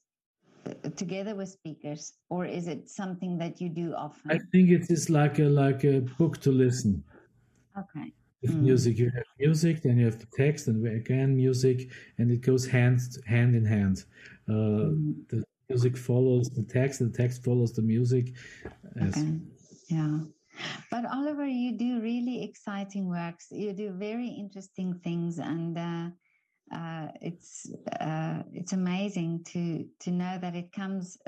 together 0.96 1.34
with 1.34 1.48
speakers, 1.48 2.14
or 2.28 2.44
is 2.44 2.68
it 2.68 2.88
something 2.88 3.38
that 3.38 3.60
you 3.60 3.68
do 3.68 3.94
often? 3.94 4.30
I 4.30 4.38
think 4.50 4.70
it 4.70 4.90
is 4.90 5.10
like 5.10 5.38
a 5.38 5.44
like 5.44 5.84
a 5.84 6.00
book 6.18 6.38
to 6.42 6.50
listen. 6.50 7.02
Okay. 7.78 8.12
With 8.42 8.54
mm. 8.56 8.62
music, 8.62 8.98
you 8.98 9.10
have 9.14 9.24
music, 9.38 9.82
then 9.82 9.98
you 9.98 10.04
have 10.06 10.18
the 10.18 10.26
text, 10.36 10.68
and 10.68 10.86
again 10.86 11.36
music, 11.36 11.90
and 12.18 12.30
it 12.30 12.40
goes 12.40 12.66
hand 12.66 13.00
hand 13.26 13.54
in 13.54 13.64
hand. 13.64 14.04
Uh, 14.48 14.92
mm. 14.92 15.14
The 15.28 15.44
music 15.68 15.96
follows 15.96 16.50
the 16.50 16.64
text, 16.64 16.98
the 16.98 17.08
text 17.08 17.44
follows 17.44 17.72
the 17.72 17.82
music. 17.82 18.32
Okay. 19.00 19.38
Yeah. 19.88 20.18
But 20.90 21.06
Oliver, 21.06 21.46
you 21.46 21.72
do 21.72 22.00
really 22.00 22.44
exciting 22.44 23.08
works. 23.08 23.46
You 23.50 23.72
do 23.72 23.90
very 23.92 24.28
interesting 24.28 25.00
things, 25.02 25.38
and 25.38 25.78
uh, 25.78 26.10
uh, 26.72 27.08
it's 27.20 27.70
uh, 28.00 28.42
it's 28.52 28.72
amazing 28.72 29.44
to 29.44 29.84
to 30.00 30.10
know 30.10 30.38
that 30.40 30.54
it 30.54 30.72
comes 30.72 31.18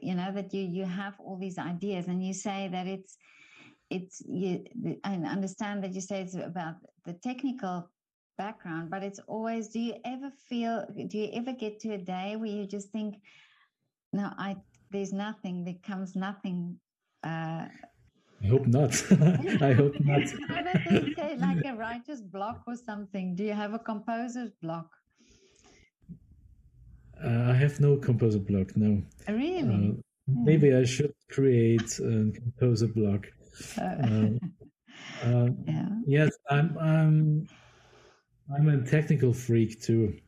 you 0.00 0.14
know 0.14 0.32
that 0.32 0.54
you 0.54 0.62
you 0.62 0.84
have 0.84 1.14
all 1.18 1.36
these 1.36 1.58
ideas 1.58 2.06
and 2.08 2.24
you 2.24 2.32
say 2.32 2.68
that 2.70 2.86
it's 2.86 3.16
it's 3.90 4.22
you 4.26 4.64
I 5.04 5.14
understand 5.14 5.82
that 5.84 5.94
you 5.94 6.00
say 6.00 6.22
it's 6.22 6.34
about 6.34 6.76
the 7.04 7.14
technical 7.14 7.88
background 8.38 8.90
but 8.90 9.02
it's 9.02 9.20
always 9.28 9.68
do 9.68 9.80
you 9.80 9.94
ever 10.04 10.30
feel 10.48 10.84
do 11.08 11.18
you 11.18 11.30
ever 11.34 11.52
get 11.52 11.80
to 11.80 11.94
a 11.94 11.98
day 11.98 12.36
where 12.36 12.48
you 12.48 12.66
just 12.66 12.90
think 12.90 13.16
no 14.12 14.30
I 14.38 14.56
there's 14.90 15.12
nothing 15.12 15.64
there 15.64 15.74
comes 15.82 16.16
nothing 16.16 16.76
uh, 17.22 17.66
I 18.44 18.46
hope 18.46 18.66
not. 18.66 18.92
I 19.62 19.72
hope 19.72 19.98
not. 20.00 20.22
like 21.38 21.64
a 21.64 21.74
writer's 21.74 22.20
block 22.20 22.62
or 22.66 22.76
something. 22.76 23.34
Do 23.34 23.42
you 23.42 23.54
have 23.54 23.72
a 23.72 23.78
composer's 23.78 24.50
block? 24.60 24.90
Uh, 27.24 27.52
I 27.52 27.54
have 27.54 27.80
no 27.80 27.96
composer 27.96 28.38
block. 28.38 28.76
No. 28.76 29.02
Really? 29.28 29.90
Uh, 29.90 30.02
maybe 30.26 30.74
I 30.74 30.84
should 30.84 31.14
create 31.30 31.98
a 32.00 32.30
composer 32.34 32.88
block. 32.88 33.26
Uh, 33.80 33.82
uh, 35.24 35.48
yeah. 35.66 35.88
Yes, 36.06 36.32
I'm. 36.50 36.76
I'm. 36.78 37.48
I'm 38.54 38.68
a 38.68 38.82
technical 38.86 39.32
freak 39.32 39.80
too. 39.80 40.18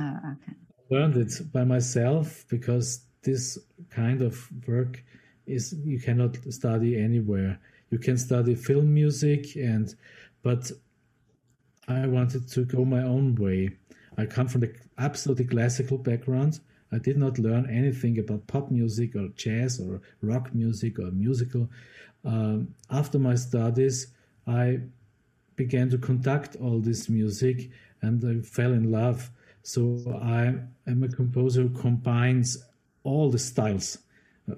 Oh, 0.00 0.18
okay. 0.32 0.56
I 0.90 0.94
learned 0.94 1.16
it 1.16 1.52
by 1.52 1.62
myself 1.62 2.44
because 2.48 3.04
this 3.22 3.56
kind 3.90 4.20
of 4.20 4.36
work 4.66 5.00
is 5.46 5.74
you 5.84 5.98
cannot 5.98 6.36
study 6.50 6.98
anywhere. 6.98 7.58
You 7.90 7.98
can 7.98 8.16
study 8.16 8.54
film 8.54 8.92
music 8.92 9.56
and 9.56 9.94
but 10.42 10.70
I 11.88 12.06
wanted 12.06 12.48
to 12.48 12.64
go 12.64 12.84
my 12.84 13.02
own 13.02 13.34
way. 13.34 13.70
I 14.16 14.26
come 14.26 14.48
from 14.48 14.62
the 14.62 14.74
absolutely 14.98 15.46
classical 15.46 15.98
background. 15.98 16.60
I 16.92 16.98
did 16.98 17.16
not 17.16 17.38
learn 17.38 17.68
anything 17.70 18.18
about 18.18 18.46
pop 18.46 18.70
music 18.70 19.16
or 19.16 19.28
jazz 19.36 19.80
or 19.80 20.00
rock 20.20 20.54
music 20.54 20.98
or 20.98 21.10
musical. 21.10 21.68
Um, 22.24 22.74
after 22.90 23.18
my 23.18 23.34
studies, 23.34 24.08
I 24.46 24.80
began 25.56 25.90
to 25.90 25.98
conduct 25.98 26.56
all 26.56 26.80
this 26.80 27.08
music 27.08 27.70
and 28.02 28.22
I 28.24 28.42
fell 28.46 28.72
in 28.72 28.90
love. 28.90 29.30
So 29.62 30.20
I 30.22 30.54
am 30.90 31.02
a 31.02 31.08
composer 31.08 31.62
who 31.62 31.70
combines 31.70 32.58
all 33.04 33.30
the 33.30 33.38
styles, 33.38 33.98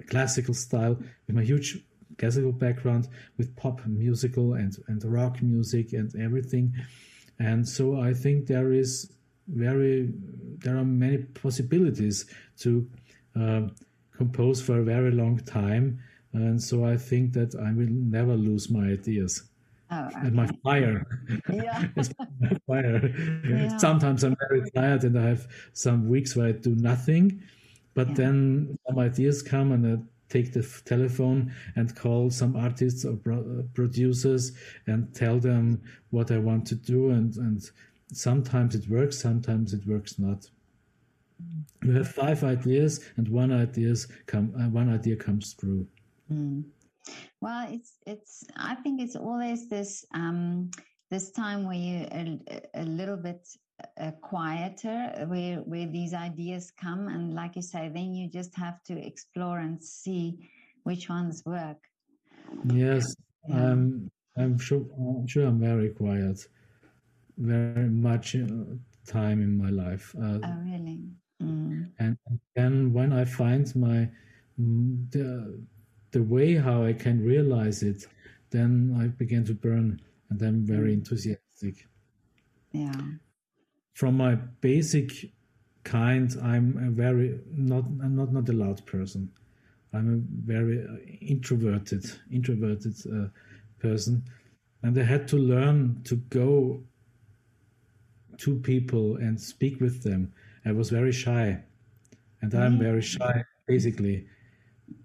classical 0.07 0.53
style 0.53 0.97
with 1.27 1.35
my 1.35 1.43
huge 1.43 1.83
classical 2.17 2.51
background, 2.51 3.07
with 3.37 3.55
pop 3.55 3.85
musical 3.85 4.53
and, 4.53 4.77
and 4.87 5.03
rock 5.03 5.41
music 5.41 5.93
and 5.93 6.15
everything. 6.15 6.73
And 7.39 7.67
so 7.67 7.99
I 7.99 8.13
think 8.13 8.47
there 8.47 8.71
is 8.71 9.11
very 9.47 10.11
there 10.57 10.77
are 10.77 10.85
many 10.85 11.17
possibilities 11.17 12.25
to 12.59 12.89
uh, 13.39 13.61
compose 14.15 14.61
for 14.61 14.79
a 14.79 14.83
very 14.83 15.11
long 15.11 15.37
time, 15.39 15.99
and 16.33 16.61
so 16.61 16.85
I 16.85 16.97
think 16.97 17.33
that 17.33 17.55
I 17.55 17.71
will 17.73 17.89
never 17.89 18.35
lose 18.35 18.69
my 18.69 18.87
ideas. 18.87 19.43
Oh, 19.91 20.05
okay. 20.05 20.15
and 20.23 20.33
my 20.33 20.47
fire. 20.63 21.05
Yeah. 21.51 21.83
my 22.39 22.57
fire. 22.67 23.13
Yeah. 23.45 23.77
Sometimes 23.77 24.23
I'm 24.23 24.35
very 24.49 24.69
tired 24.71 25.03
and 25.03 25.17
I 25.19 25.29
have 25.29 25.47
some 25.73 26.09
weeks 26.09 26.35
where 26.35 26.47
I 26.47 26.51
do 26.53 26.75
nothing, 26.75 27.43
but 27.95 28.09
yeah. 28.09 28.13
then 28.15 28.77
some 28.87 28.99
ideas 28.99 29.41
come 29.41 29.71
and 29.71 29.85
I 29.87 30.03
take 30.27 30.53
the 30.53 30.63
telephone 30.85 31.53
and 31.75 31.95
call 31.95 32.29
some 32.29 32.55
artists 32.55 33.05
or 33.05 33.15
pro- 33.15 33.63
producers 33.73 34.51
and 34.87 35.13
tell 35.13 35.39
them 35.39 35.81
what 36.09 36.31
I 36.31 36.37
want 36.37 36.65
to 36.67 36.75
do 36.75 37.11
and 37.11 37.35
and 37.37 37.61
sometimes 38.13 38.75
it 38.75 38.89
works, 38.89 39.17
sometimes 39.19 39.73
it 39.73 39.85
works 39.87 40.19
not. 40.19 40.49
You 41.83 41.91
have 41.93 42.07
five 42.07 42.43
ideas, 42.43 43.03
and 43.17 43.27
one 43.27 43.51
ideas 43.51 44.07
come, 44.25 44.53
uh, 44.57 44.69
one 44.69 44.89
idea 44.89 45.15
comes 45.15 45.53
through. 45.53 45.85
Mm. 46.31 46.63
Well, 47.41 47.67
it's 47.69 47.97
it's. 48.07 48.45
I 48.55 48.75
think 48.75 49.01
it's 49.01 49.15
always 49.15 49.69
this 49.69 50.05
um, 50.13 50.71
this 51.11 51.31
time 51.31 51.65
where 51.65 51.75
you 51.75 52.07
a, 52.11 52.61
a 52.73 52.83
little 52.83 53.17
bit 53.17 53.47
uh, 53.99 54.11
quieter, 54.21 55.25
where 55.27 55.57
where 55.57 55.87
these 55.87 56.13
ideas 56.13 56.71
come, 56.79 57.07
and 57.07 57.33
like 57.33 57.55
you 57.55 57.61
say, 57.61 57.89
then 57.89 58.13
you 58.15 58.29
just 58.29 58.55
have 58.55 58.83
to 58.83 58.97
explore 59.05 59.59
and 59.59 59.83
see 59.83 60.49
which 60.83 61.09
ones 61.09 61.43
work. 61.45 61.77
Yes, 62.65 63.15
yeah. 63.47 63.71
um, 63.71 64.09
I'm 64.37 64.57
sure. 64.57 64.85
I'm 64.97 65.27
sure 65.27 65.45
I'm 65.47 65.59
very 65.59 65.89
quiet 65.89 66.47
very 67.37 67.89
much 67.89 68.35
uh, 68.35 68.47
time 69.05 69.41
in 69.41 69.57
my 69.57 69.69
life. 69.69 70.15
Uh, 70.17 70.39
oh, 70.43 70.57
really? 70.63 71.01
Mm. 71.41 71.89
And 71.99 72.17
then 72.55 72.93
when 72.93 73.11
I 73.11 73.25
find 73.25 73.73
my 73.75 74.09
mm, 74.59 75.11
the 75.11 75.59
the 76.11 76.23
way 76.23 76.55
how 76.55 76.83
I 76.83 76.93
can 76.93 77.23
realize 77.23 77.83
it, 77.83 78.07
then 78.51 78.95
I 78.99 79.07
begin 79.07 79.43
to 79.45 79.53
burn, 79.53 79.99
and 80.29 80.41
I'm 80.41 80.65
very 80.65 80.91
mm. 80.91 80.99
enthusiastic. 80.99 81.87
Yeah. 82.71 83.01
From 83.95 84.17
my 84.17 84.35
basic 84.59 85.31
kind, 85.85 86.35
I'm 86.43 86.77
a 86.85 86.91
very 86.91 87.39
not 87.55 87.85
I'm 88.03 88.13
not 88.13 88.33
not 88.33 88.49
a 88.49 88.53
loud 88.53 88.85
person. 88.85 89.31
I'm 89.93 90.07
a 90.15 90.45
very 90.45 90.83
uh, 90.83 90.97
introverted 91.21 92.03
introverted 92.29 92.95
uh, 93.07 93.29
person, 93.79 94.21
and 94.83 94.99
I 94.99 95.03
had 95.03 95.29
to 95.29 95.37
learn 95.37 96.01
to 96.03 96.17
go 96.17 96.83
to 98.39 98.59
people 98.59 99.15
and 99.15 99.39
speak 99.39 99.79
with 99.79 100.03
them. 100.03 100.33
I 100.65 100.73
was 100.73 100.89
very 100.89 101.13
shy, 101.13 101.57
and 102.41 102.53
I'm 102.53 102.77
very 102.77 103.01
shy 103.01 103.45
basically. 103.65 104.27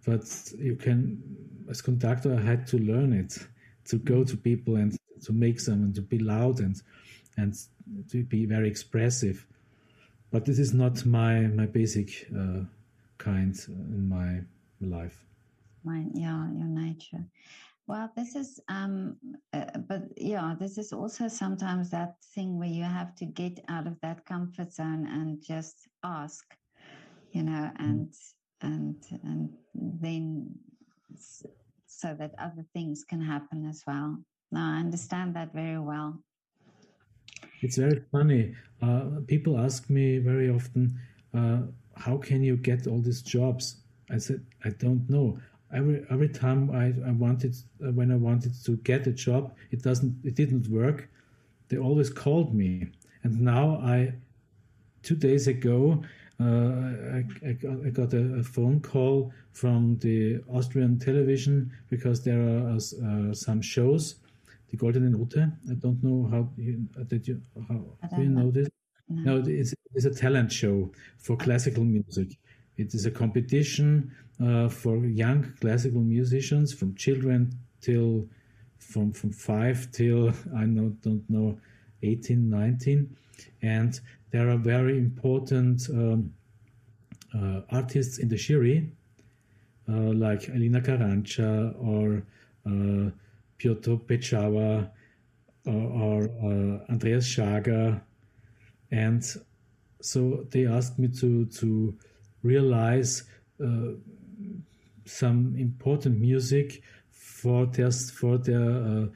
But 0.04 0.52
you 0.58 0.74
can, 0.74 1.22
as 1.70 1.80
conductor, 1.80 2.34
I 2.34 2.40
had 2.40 2.66
to 2.68 2.78
learn 2.78 3.12
it 3.12 3.38
to 3.84 3.98
go 3.98 4.24
to 4.24 4.36
people 4.36 4.76
and 4.76 4.98
to 5.22 5.32
make 5.32 5.64
them 5.64 5.84
and 5.84 5.94
to 5.94 6.02
be 6.02 6.18
loud 6.18 6.58
and 6.58 6.74
and 7.36 7.54
to 8.10 8.22
be 8.24 8.46
very 8.46 8.68
expressive. 8.68 9.46
But 10.30 10.44
this 10.44 10.58
is 10.58 10.72
not 10.72 11.04
my 11.04 11.40
my 11.40 11.66
basic 11.66 12.28
uh, 12.36 12.64
kind 13.18 13.56
in 13.68 14.08
my 14.08 14.40
life. 14.80 15.24
My 15.84 16.04
yeah, 16.14 16.50
your 16.52 16.68
nature. 16.68 17.24
Well, 17.90 18.08
this 18.14 18.36
is, 18.36 18.60
um, 18.68 19.16
uh, 19.52 19.64
but 19.88 20.02
yeah, 20.16 20.54
this 20.60 20.78
is 20.78 20.92
also 20.92 21.26
sometimes 21.26 21.90
that 21.90 22.22
thing 22.36 22.56
where 22.56 22.68
you 22.68 22.84
have 22.84 23.16
to 23.16 23.24
get 23.24 23.58
out 23.68 23.88
of 23.88 24.00
that 24.00 24.24
comfort 24.24 24.72
zone 24.72 25.08
and 25.08 25.42
just 25.42 25.88
ask, 26.04 26.44
you 27.32 27.42
know, 27.42 27.68
mm. 27.68 27.80
and 27.80 28.14
and 28.60 28.94
and 29.24 29.50
then 29.74 30.54
so 31.86 32.14
that 32.14 32.32
other 32.38 32.64
things 32.72 33.02
can 33.02 33.20
happen 33.20 33.66
as 33.68 33.82
well. 33.86 34.18
Now, 34.52 34.74
I 34.76 34.78
understand 34.78 35.34
that 35.34 35.52
very 35.52 35.80
well. 35.80 36.22
It's 37.60 37.76
very 37.76 38.02
funny. 38.12 38.54
Uh, 38.82 39.20
people 39.26 39.58
ask 39.58 39.90
me 39.90 40.18
very 40.18 40.50
often, 40.50 40.98
uh, 41.34 41.62
"How 41.96 42.16
can 42.16 42.42
you 42.42 42.56
get 42.56 42.86
all 42.86 43.00
these 43.00 43.22
jobs?" 43.22 43.76
I 44.10 44.18
said, 44.18 44.40
"I 44.64 44.70
don't 44.70 45.08
know." 45.08 45.38
every 45.72 46.04
every 46.10 46.28
time 46.28 46.70
I, 46.70 46.86
I 47.06 47.12
wanted 47.12 47.56
uh, 47.84 47.92
when 47.92 48.10
I 48.10 48.16
wanted 48.16 48.52
to 48.64 48.76
get 48.78 49.06
a 49.06 49.12
job, 49.12 49.54
it 49.70 49.82
doesn't 49.82 50.14
it 50.24 50.34
didn't 50.34 50.68
work. 50.68 51.08
They 51.68 51.78
always 51.78 52.10
called 52.10 52.54
me, 52.54 52.88
and 53.22 53.40
now 53.40 53.80
I 53.82 54.14
two 55.02 55.16
days 55.16 55.46
ago 55.46 56.02
uh, 56.40 56.44
I, 56.44 57.24
I, 57.46 57.52
got, 57.52 57.86
I, 57.86 57.90
got, 57.90 58.14
a, 58.14 58.34
a, 58.40 58.42
phone 58.42 58.80
call 58.80 59.30
from 59.52 59.98
the 59.98 60.42
Austrian 60.50 60.98
television 60.98 61.70
because 61.90 62.24
there 62.24 62.40
are 62.40 62.76
uh, 62.76 63.34
some 63.34 63.60
shows, 63.60 64.16
the 64.70 64.76
Goldene 64.76 65.10
Note. 65.10 65.38
I 65.38 65.74
don't 65.74 66.02
know 66.02 66.28
how 66.30 66.48
you, 66.56 66.86
uh, 66.98 67.04
did 67.04 67.26
you 67.26 67.40
how 67.68 67.84
do 68.16 68.22
you 68.22 68.28
know 68.28 68.50
this? 68.50 68.68
No, 69.08 69.38
no 69.38 69.44
it's, 69.46 69.74
it's 69.94 70.04
a 70.04 70.14
talent 70.14 70.52
show 70.52 70.90
for 71.18 71.36
classical 71.36 71.84
music. 71.84 72.38
It 72.76 72.94
is 72.94 73.04
a 73.06 73.10
competition 73.10 74.12
uh, 74.42 74.68
for 74.68 74.96
young 75.04 75.52
classical 75.60 76.00
musicians 76.00 76.72
from 76.72 76.94
children 76.94 77.52
till 77.80 78.26
from 78.78 79.12
from 79.12 79.32
five 79.32 79.90
till 79.92 80.32
I 80.56 80.64
know, 80.64 80.88
don't 81.02 81.28
know 81.28 81.58
18 82.02 82.48
19 82.48 83.16
and 83.62 84.00
there 84.30 84.48
are 84.48 84.56
very 84.56 84.96
important 84.96 85.82
um, 85.90 86.32
uh, 87.34 87.60
artists 87.70 88.18
in 88.18 88.28
the 88.28 88.36
jury 88.36 88.90
uh, 89.88 89.92
like 89.92 90.48
Elina 90.48 90.80
Garanča 90.80 91.74
or 91.78 92.22
uh, 92.66 93.10
Piotr 93.60 93.96
Beczała 94.06 94.90
or, 95.66 95.72
or 95.72 96.22
uh, 96.24 96.92
Andreas 96.92 97.26
Schager 97.26 98.00
and 98.90 99.22
so 100.00 100.46
they 100.50 100.66
asked 100.66 100.98
me 100.98 101.08
to 101.08 101.44
to 101.46 101.94
realize 102.42 103.24
uh, 103.62 103.92
some 105.04 105.54
important 105.58 106.18
music 106.18 106.82
for 107.10 107.66
their 107.66 107.90
for 107.90 108.38
their 108.38 108.70
uh, 108.70 109.06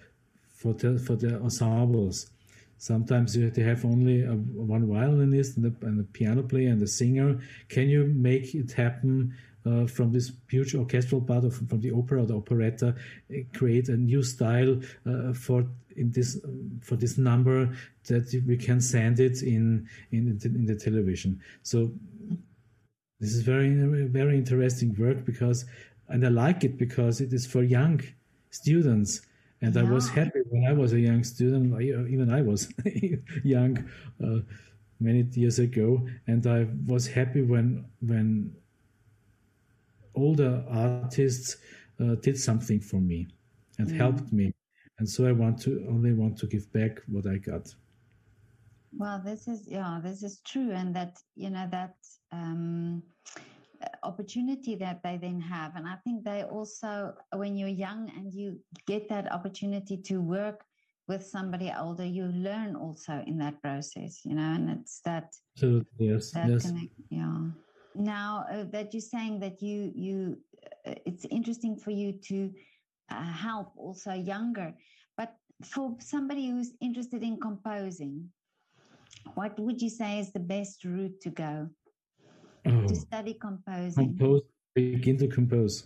for 0.53 0.75
their 0.75 0.99
for 0.99 1.17
their 1.17 1.41
ensembles. 1.41 2.31
Sometimes 2.77 3.33
they 3.33 3.63
have 3.63 3.85
only 3.87 4.25
a, 4.25 4.35
one 4.35 4.87
violinist 4.87 5.57
and 5.57 5.67
a, 5.67 5.87
and 5.87 6.01
a, 6.01 6.03
piano 6.03 6.43
player 6.43 6.69
and 6.69 6.83
a 6.83 6.87
singer. 6.87 7.41
Can 7.71 7.89
you 7.89 8.05
make 8.05 8.55
it 8.55 8.73
happen 8.73 9.33
uh, 9.66 9.87
from 9.87 10.12
this 10.12 10.33
huge 10.48 10.74
orchestral 10.74 11.20
part 11.20 11.44
of 11.44 11.55
from 11.55 11.81
the 11.81 11.90
opera 11.90 12.22
or 12.22 12.27
the 12.27 12.35
operetta? 12.35 12.94
Uh, 13.31 13.38
create 13.55 13.88
a 13.88 13.96
new 13.96 14.22
style 14.22 14.81
uh, 15.07 15.33
for 15.33 15.66
in 15.96 16.11
this 16.11 16.38
for 16.83 16.96
this 16.96 17.16
number 17.18 17.74
that 18.09 18.42
we 18.46 18.57
can 18.57 18.81
send 18.81 19.20
it 19.20 19.42
in 19.42 19.88
in, 20.12 20.38
in 20.44 20.66
the 20.66 20.77
television. 20.77 21.40
So 21.62 21.92
this 23.20 23.33
is 23.33 23.42
very 23.42 23.70
very 24.07 24.37
interesting 24.37 24.94
work 24.98 25.24
because, 25.24 25.64
and 26.09 26.24
I 26.24 26.29
like 26.29 26.64
it 26.64 26.79
because 26.79 27.20
it 27.20 27.33
is 27.33 27.46
for 27.46 27.62
young 27.62 28.00
students. 28.50 29.22
And 29.62 29.74
yeah. 29.74 29.83
I 29.83 29.85
was 29.85 30.09
happy 30.11 30.40
when 30.50 30.66
I 30.66 30.72
was 30.72 30.92
a 30.92 31.00
young 31.00 31.24
student. 31.24 31.81
Even 31.81 32.31
I 32.31 32.42
was 32.42 32.68
young 33.44 33.79
uh, 34.22 34.40
many 35.00 35.22
years 35.33 35.59
ago, 35.59 36.07
and 36.27 36.46
I 36.46 36.66
was 36.87 37.07
happy 37.07 37.42
when 37.42 37.87
when 38.00 38.55
older 40.14 40.64
artists 40.68 41.57
uh, 42.00 42.14
did 42.16 42.38
something 42.38 42.81
for 42.81 43.00
me 43.00 43.29
and 43.79 43.88
mm. 43.88 43.96
helped 43.96 44.33
me. 44.33 44.53
And 44.98 45.09
so 45.09 45.27
I 45.27 45.33
want 45.33 45.61
to 45.62 45.85
only 45.88 46.12
want 46.12 46.38
to 46.38 46.46
give 46.46 46.72
back 46.72 47.00
what 47.09 47.27
I 47.27 47.38
got. 47.38 47.74
Well, 48.96 49.20
this 49.24 49.48
is 49.48 49.66
yeah, 49.66 50.00
this 50.03 50.22
is 50.22 50.40
true, 50.44 50.70
and 50.70 50.94
that 50.94 51.18
you 51.35 51.50
know 51.50 51.66
that 51.72 51.96
um, 52.31 53.03
opportunity 54.03 54.74
that 54.77 55.03
they 55.03 55.16
then 55.16 55.40
have. 55.40 55.77
And 55.77 55.87
I 55.87 55.96
think 56.05 56.24
they 56.24 56.44
also, 56.44 57.14
when 57.33 57.57
you're 57.57 57.68
young 57.68 58.11
and 58.16 58.33
you 58.33 58.61
get 58.87 59.09
that 59.09 59.33
opportunity 59.33 59.96
to 59.96 60.20
work 60.20 60.64
with 61.09 61.24
somebody 61.24 61.72
older, 61.79 62.05
you 62.05 62.27
learn 62.27 62.77
also 62.77 63.22
in 63.27 63.38
that 63.38 63.61
process, 63.62 64.20
you 64.24 64.35
know, 64.35 64.55
and 64.55 64.70
it's 64.70 65.00
that. 65.05 65.35
Absolutely, 65.57 66.09
yes. 66.09 66.31
That 66.33 66.48
yes. 66.48 66.66
Connect, 66.66 66.92
yeah. 67.11 67.38
Now 67.95 68.47
uh, 68.51 68.65
that 68.73 68.93
you're 68.93 69.01
saying 69.01 69.41
that 69.41 69.63
you, 69.63 69.93
you, 69.95 70.39
uh, 70.87 70.95
it's 71.07 71.25
interesting 71.31 71.77
for 71.77 71.91
you 71.91 72.13
to 72.29 72.51
uh, 73.11 73.23
help 73.23 73.73
also 73.77 74.13
younger, 74.13 74.75
but 75.17 75.35
for 75.63 75.97
somebody 76.01 76.51
who's 76.51 76.73
interested 76.81 77.23
in 77.23 77.39
composing, 77.39 78.29
what 79.35 79.59
would 79.59 79.81
you 79.81 79.91
say 79.91 80.19
is 80.19 80.33
the 80.33 80.41
best 80.41 80.85
route 80.85 81.21
to 81.21 81.31
go? 81.31 81.69
Oh, 82.67 82.87
to 82.87 82.97
study 82.97 83.35
composing. 83.35 84.17
compose, 84.17 84.43
begin 84.75 85.19
to 85.19 85.29
compose. 85.29 85.85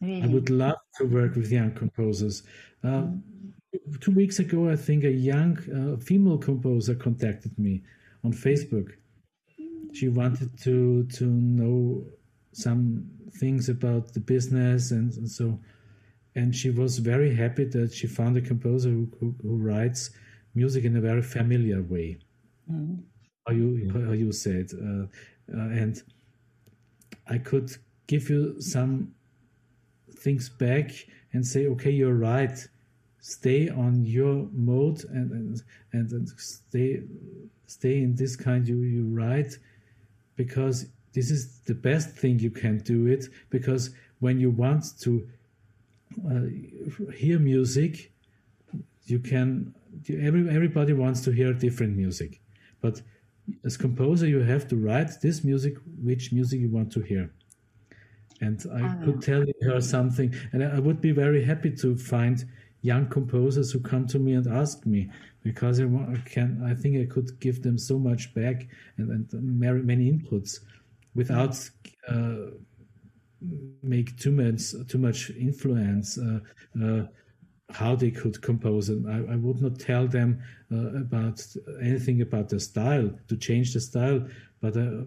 Really? 0.00 0.22
I 0.22 0.26
would 0.26 0.50
love 0.50 0.78
to 0.96 1.04
work 1.04 1.36
with 1.36 1.52
young 1.52 1.72
composers. 1.72 2.42
Uh, 2.82 2.88
Mm. 2.88 4.00
Two 4.00 4.12
weeks 4.12 4.38
ago, 4.38 4.70
I 4.70 4.76
think 4.76 5.04
a 5.04 5.10
young 5.10 5.58
uh, 5.70 5.96
female 5.98 6.38
composer 6.38 6.94
contacted 6.94 7.58
me 7.58 7.82
on 8.24 8.32
Facebook. 8.32 8.92
She 9.96 10.08
wanted 10.08 10.50
to 10.64 11.04
to 11.04 11.24
know 11.24 12.04
some 12.52 13.08
things 13.40 13.68
about 13.68 14.12
the 14.12 14.20
business 14.20 14.90
and, 14.90 15.12
and 15.14 15.30
so, 15.30 15.58
and 16.34 16.54
she 16.54 16.70
was 16.70 16.98
very 16.98 17.34
happy 17.34 17.64
that 17.64 17.92
she 17.94 18.06
found 18.06 18.36
a 18.36 18.40
composer 18.40 18.90
who, 18.90 19.08
who, 19.18 19.34
who 19.42 19.56
writes 19.56 20.10
music 20.54 20.84
in 20.84 20.96
a 20.96 21.00
very 21.00 21.22
familiar 21.22 21.82
way. 21.82 22.18
Mm. 22.70 23.04
How 23.46 23.54
you 23.54 23.68
how 24.06 24.12
you 24.12 24.32
said, 24.32 24.70
uh, 24.74 25.04
uh, 25.56 25.80
and 25.80 26.02
I 27.28 27.38
could 27.38 27.70
give 28.06 28.28
you 28.28 28.60
some 28.60 29.14
things 30.18 30.48
back 30.48 30.90
and 31.32 31.46
say, 31.46 31.68
okay, 31.68 31.90
you're 31.90 32.20
right. 32.32 32.58
Stay 33.20 33.68
on 33.70 34.04
your 34.04 34.48
mode 34.52 35.04
and 35.04 35.30
and, 35.32 35.62
and, 35.92 36.12
and 36.12 36.28
stay 36.28 37.02
stay 37.66 38.02
in 38.02 38.14
this 38.14 38.36
kind 38.36 38.66
you 38.68 38.78
you 38.82 39.04
write 39.06 39.58
because 40.36 40.86
this 41.12 41.30
is 41.30 41.60
the 41.60 41.74
best 41.74 42.10
thing 42.10 42.38
you 42.38 42.50
can 42.50 42.78
do 42.78 43.06
it 43.06 43.26
because 43.50 43.90
when 44.20 44.38
you 44.38 44.50
want 44.50 44.84
to 45.00 45.26
uh, 46.30 46.46
hear 47.12 47.38
music 47.38 48.12
you 49.04 49.18
can 49.18 49.74
every, 50.10 50.48
everybody 50.48 50.92
wants 50.92 51.20
to 51.22 51.30
hear 51.30 51.52
different 51.52 51.96
music. 51.96 52.40
But 52.80 53.02
as 53.64 53.76
composer 53.76 54.26
you 54.26 54.40
have 54.40 54.66
to 54.68 54.76
write 54.76 55.20
this 55.22 55.44
music 55.44 55.74
which 56.02 56.32
music 56.32 56.60
you 56.60 56.70
want 56.70 56.92
to 56.92 57.00
hear. 57.00 57.30
And 58.40 58.62
i 58.74 58.82
Ah, 58.82 58.96
could 59.04 59.22
tell 59.22 59.44
her 59.62 59.80
something 59.80 60.34
and 60.52 60.62
i 60.62 60.78
would 60.78 61.00
be 61.00 61.12
very 61.12 61.42
happy 61.50 61.70
to 61.82 61.96
find 61.96 62.44
young 62.82 63.06
composers 63.08 63.72
who 63.72 63.80
come 63.80 64.06
to 64.08 64.18
me 64.18 64.32
and 64.34 64.46
ask 64.46 64.84
me 64.86 65.10
because 65.46 65.80
I 65.80 65.86
can 66.34 66.50
I 66.70 66.74
think 66.74 66.92
I 66.98 67.06
could 67.14 67.38
give 67.38 67.62
them 67.62 67.78
so 67.78 67.96
much 68.00 68.34
back 68.34 68.66
and, 68.96 69.06
and 69.32 69.60
many, 69.64 69.80
many 69.92 70.04
inputs 70.12 70.58
without 71.14 71.54
uh, 72.08 72.50
make 73.94 74.08
too 74.18 74.32
much 74.32 74.62
too 74.90 74.98
much 74.98 75.30
influence 75.30 76.18
uh, 76.18 76.40
uh, 76.84 77.02
how 77.70 77.94
they 77.94 78.10
could 78.10 78.42
compose 78.42 78.88
and 78.88 79.02
I, 79.16 79.34
I 79.34 79.36
would 79.36 79.62
not 79.62 79.78
tell 79.78 80.08
them 80.08 80.42
uh, 80.72 81.04
about 81.04 81.38
anything 81.80 82.22
about 82.22 82.48
the 82.48 82.58
style 82.58 83.08
to 83.28 83.36
change 83.36 83.72
the 83.72 83.80
style 83.80 84.26
but 84.60 84.76
uh, 84.76 85.02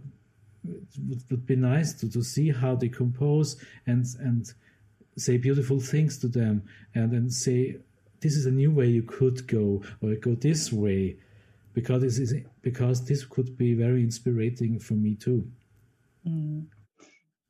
it 0.64 0.94
would, 1.08 1.22
would 1.30 1.46
be 1.46 1.58
nice 1.58 1.92
to, 2.00 2.10
to 2.16 2.24
see 2.24 2.50
how 2.50 2.76
they 2.76 2.90
compose 2.90 3.58
and 3.88 4.06
and 4.22 4.54
say 5.18 5.36
beautiful 5.36 5.82
things 5.82 6.18
to 6.20 6.30
them 6.30 6.64
and 6.96 7.12
then 7.12 7.30
say 7.30 7.76
this 8.22 8.36
is 8.36 8.46
a 8.46 8.52
new 8.52 8.72
way 8.72 8.88
you 8.88 9.04
could 9.04 9.48
go 9.48 9.82
or 10.02 10.16
go 10.16 10.36
this 10.36 10.72
way 10.72 11.18
because 11.74 12.02
this 12.02 12.20
is 12.20 12.34
because 12.62 13.06
this 13.06 13.26
could 13.26 13.58
be 13.58 13.74
very 13.74 14.02
inspiring 14.04 14.80
for 14.80 14.94
me 14.96 15.16
too 15.16 15.50
Mm. 16.28 16.68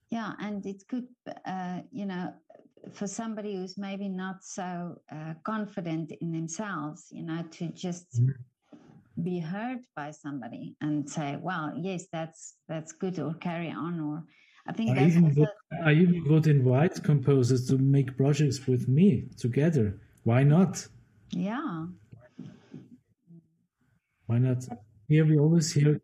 Yeah, 0.10 0.34
and 0.40 0.66
it 0.66 0.84
could, 0.88 1.08
uh, 1.46 1.82
you 1.92 2.06
know, 2.06 2.34
for 2.94 3.08
somebody 3.08 3.56
who's 3.56 3.78
maybe 3.78 4.10
not 4.10 4.44
so 4.44 5.00
uh, 5.12 5.34
confident 5.44 6.12
in 6.22 6.32
themselves, 6.32 7.08
you 7.12 7.24
know, 7.24 7.44
to 7.52 7.68
just 7.68 8.20
Mhm. 8.20 8.34
be 9.24 9.40
heard 9.40 9.80
by 9.96 10.12
somebody 10.12 10.76
and 10.82 11.08
say, 11.10 11.38
"Well, 11.42 11.74
yes, 11.78 12.08
that's 12.12 12.56
that's 12.68 12.92
good," 12.94 13.20
or 13.20 13.34
carry 13.36 13.70
on, 13.70 14.00
or 14.00 14.24
I 14.66 14.74
think 14.74 14.90
I 14.92 14.96
that's 14.96 15.16
even, 15.16 15.36
would, 15.36 15.50
I 15.86 15.92
even 15.94 16.24
would 16.30 16.48
invite 16.48 17.04
composers 17.04 17.68
to 17.68 17.78
make 17.78 18.16
projects 18.18 18.68
with 18.68 18.88
me 18.88 19.28
together 19.38 20.00
why 20.30 20.44
not 20.44 20.74
yeah, 21.32 21.86
why 24.28 24.38
not 24.38 24.60
here 25.08 25.26
we 25.26 25.38
always 25.38 25.68
hear 25.72 26.02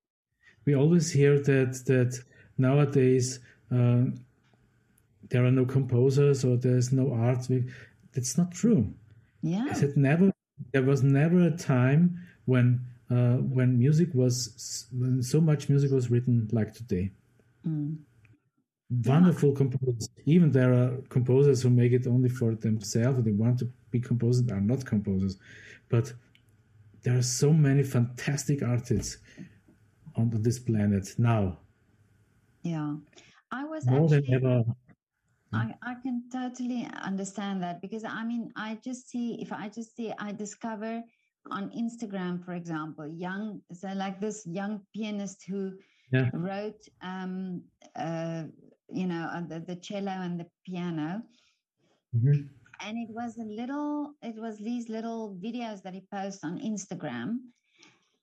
we 0.66 0.76
always 0.76 1.12
hear 1.12 1.34
that 1.50 1.72
that 1.86 2.12
nowadays 2.58 3.40
uh, 3.72 4.04
there 5.30 5.44
are 5.48 5.52
no 5.52 5.66
composers 5.66 6.46
or 6.46 6.58
there's 6.58 6.92
no 6.92 7.06
art 7.14 7.42
that's 8.14 8.38
not 8.38 8.52
true 8.52 8.84
yeah, 9.46 9.70
It 9.70 9.78
had 9.78 9.96
never. 9.96 10.32
There 10.72 10.82
was 10.82 11.04
never 11.04 11.40
a 11.42 11.52
time 11.52 12.18
when 12.46 12.82
uh, 13.12 13.38
when 13.58 13.78
music 13.78 14.10
was 14.16 14.88
when 14.92 15.22
so 15.22 15.40
much 15.40 15.70
music 15.70 15.92
was 15.92 16.10
written 16.10 16.50
like 16.52 16.74
today. 16.74 17.12
Mm. 17.68 17.98
Wonderful 18.90 19.52
composers. 19.54 20.10
Even 20.26 20.52
there 20.52 20.74
are 20.74 20.98
composers 21.10 21.62
who 21.64 21.70
make 21.70 21.92
it 21.92 22.06
only 22.08 22.30
for 22.30 22.56
themselves. 22.56 23.24
They 23.24 23.32
want 23.32 23.60
to 23.60 23.70
be 23.92 24.00
composers 24.00 24.48
are 24.52 24.62
not 24.62 24.86
composers, 24.86 25.38
but 25.90 26.14
there 27.04 27.18
are 27.18 27.24
so 27.24 27.52
many 27.52 27.84
fantastic 27.84 28.62
artists 28.62 29.18
on 30.16 30.30
this 30.42 30.60
planet 30.60 31.14
now, 31.18 31.58
yeah. 32.64 32.96
I 33.52 33.64
was 33.64 33.86
more 33.86 34.10
than 34.10 34.24
ever. 34.34 34.64
I, 35.54 35.74
I 35.84 35.94
can 36.02 36.24
totally 36.32 36.88
understand 37.02 37.62
that 37.64 37.80
because 37.82 38.04
I 38.04 38.24
mean, 38.26 38.52
I 38.56 38.80
just 38.84 39.10
see, 39.10 39.40
if 39.42 39.54
I 39.54 39.70
just 39.70 39.96
see, 39.96 40.12
I 40.20 40.32
discover 40.32 41.02
on 41.52 41.70
Instagram, 41.72 42.44
for 42.44 42.54
example, 42.54 43.08
young, 43.08 43.62
so 43.72 43.88
like 43.94 44.20
this 44.20 44.46
young 44.48 44.82
pianist 44.94 45.46
who 45.48 45.74
Yeah. 46.12 46.30
wrote, 46.34 46.82
um, 47.02 47.62
uh, 47.96 48.46
you 48.90 49.08
know, 49.08 49.30
uh, 49.32 49.42
the, 49.48 49.60
the 49.60 49.76
cello 49.76 50.12
and 50.12 50.40
the 50.40 50.48
piano. 50.66 51.22
Mhm. 52.14 52.50
And 52.82 52.98
it 52.98 53.10
was 53.14 53.38
a 53.38 53.44
little, 53.44 54.14
it 54.22 54.36
was 54.36 54.58
these 54.58 54.90
little 54.90 55.38
videos 55.42 55.82
that 55.84 55.94
he 55.94 56.02
posts 56.12 56.44
on 56.44 56.60
Instagram. 56.60 57.40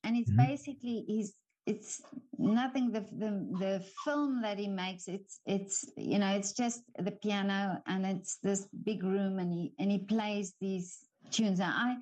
And 0.05 0.17
it's 0.17 0.31
Mhm. 0.31 0.37
basically, 0.37 1.05
he's, 1.07 1.35
it's 1.67 2.03
nothing 2.39 2.91
the, 2.91 3.01
the 3.01 3.31
the 3.61 3.85
film 4.05 4.43
that 4.43 4.59
he 4.59 4.67
makes 4.67 5.07
it's 5.07 5.39
it's 5.47 5.85
you 5.97 6.19
know 6.19 6.27
it's 6.35 6.53
just 6.53 6.83
the 6.99 7.13
piano 7.13 7.81
and 7.87 8.05
it's 8.05 8.39
this 8.43 8.67
big 8.83 9.05
room 9.05 9.39
and 9.39 9.53
he 9.53 9.73
and 9.79 9.93
he 9.93 9.99
plays 9.99 10.55
these 10.61 11.07
tunes 11.31 11.61
and 11.61 11.71
i 11.73 11.95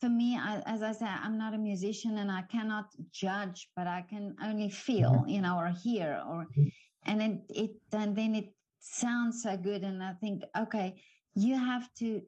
for 0.00 0.08
me 0.08 0.38
I, 0.38 0.62
as 0.66 0.82
i 0.84 0.92
say 0.92 1.06
i'm 1.06 1.36
not 1.36 1.52
a 1.52 1.58
musician 1.58 2.18
and 2.18 2.30
i 2.30 2.42
cannot 2.42 2.86
judge 3.10 3.68
but 3.74 3.88
i 3.88 4.02
can 4.08 4.36
only 4.40 4.70
feel 4.70 5.24
you 5.26 5.40
know 5.40 5.58
or 5.58 5.68
hear 5.82 6.22
or 6.30 6.46
Mhm. 6.56 6.70
And 7.06 7.22
it, 7.22 7.40
it 7.50 7.70
and 7.92 8.16
then 8.16 8.34
it 8.34 8.52
sounds 8.80 9.42
so 9.42 9.56
good 9.56 9.82
and 9.82 10.02
i 10.02 10.12
think 10.14 10.42
okay 10.58 11.00
you 11.34 11.56
have 11.56 11.92
to 11.94 12.20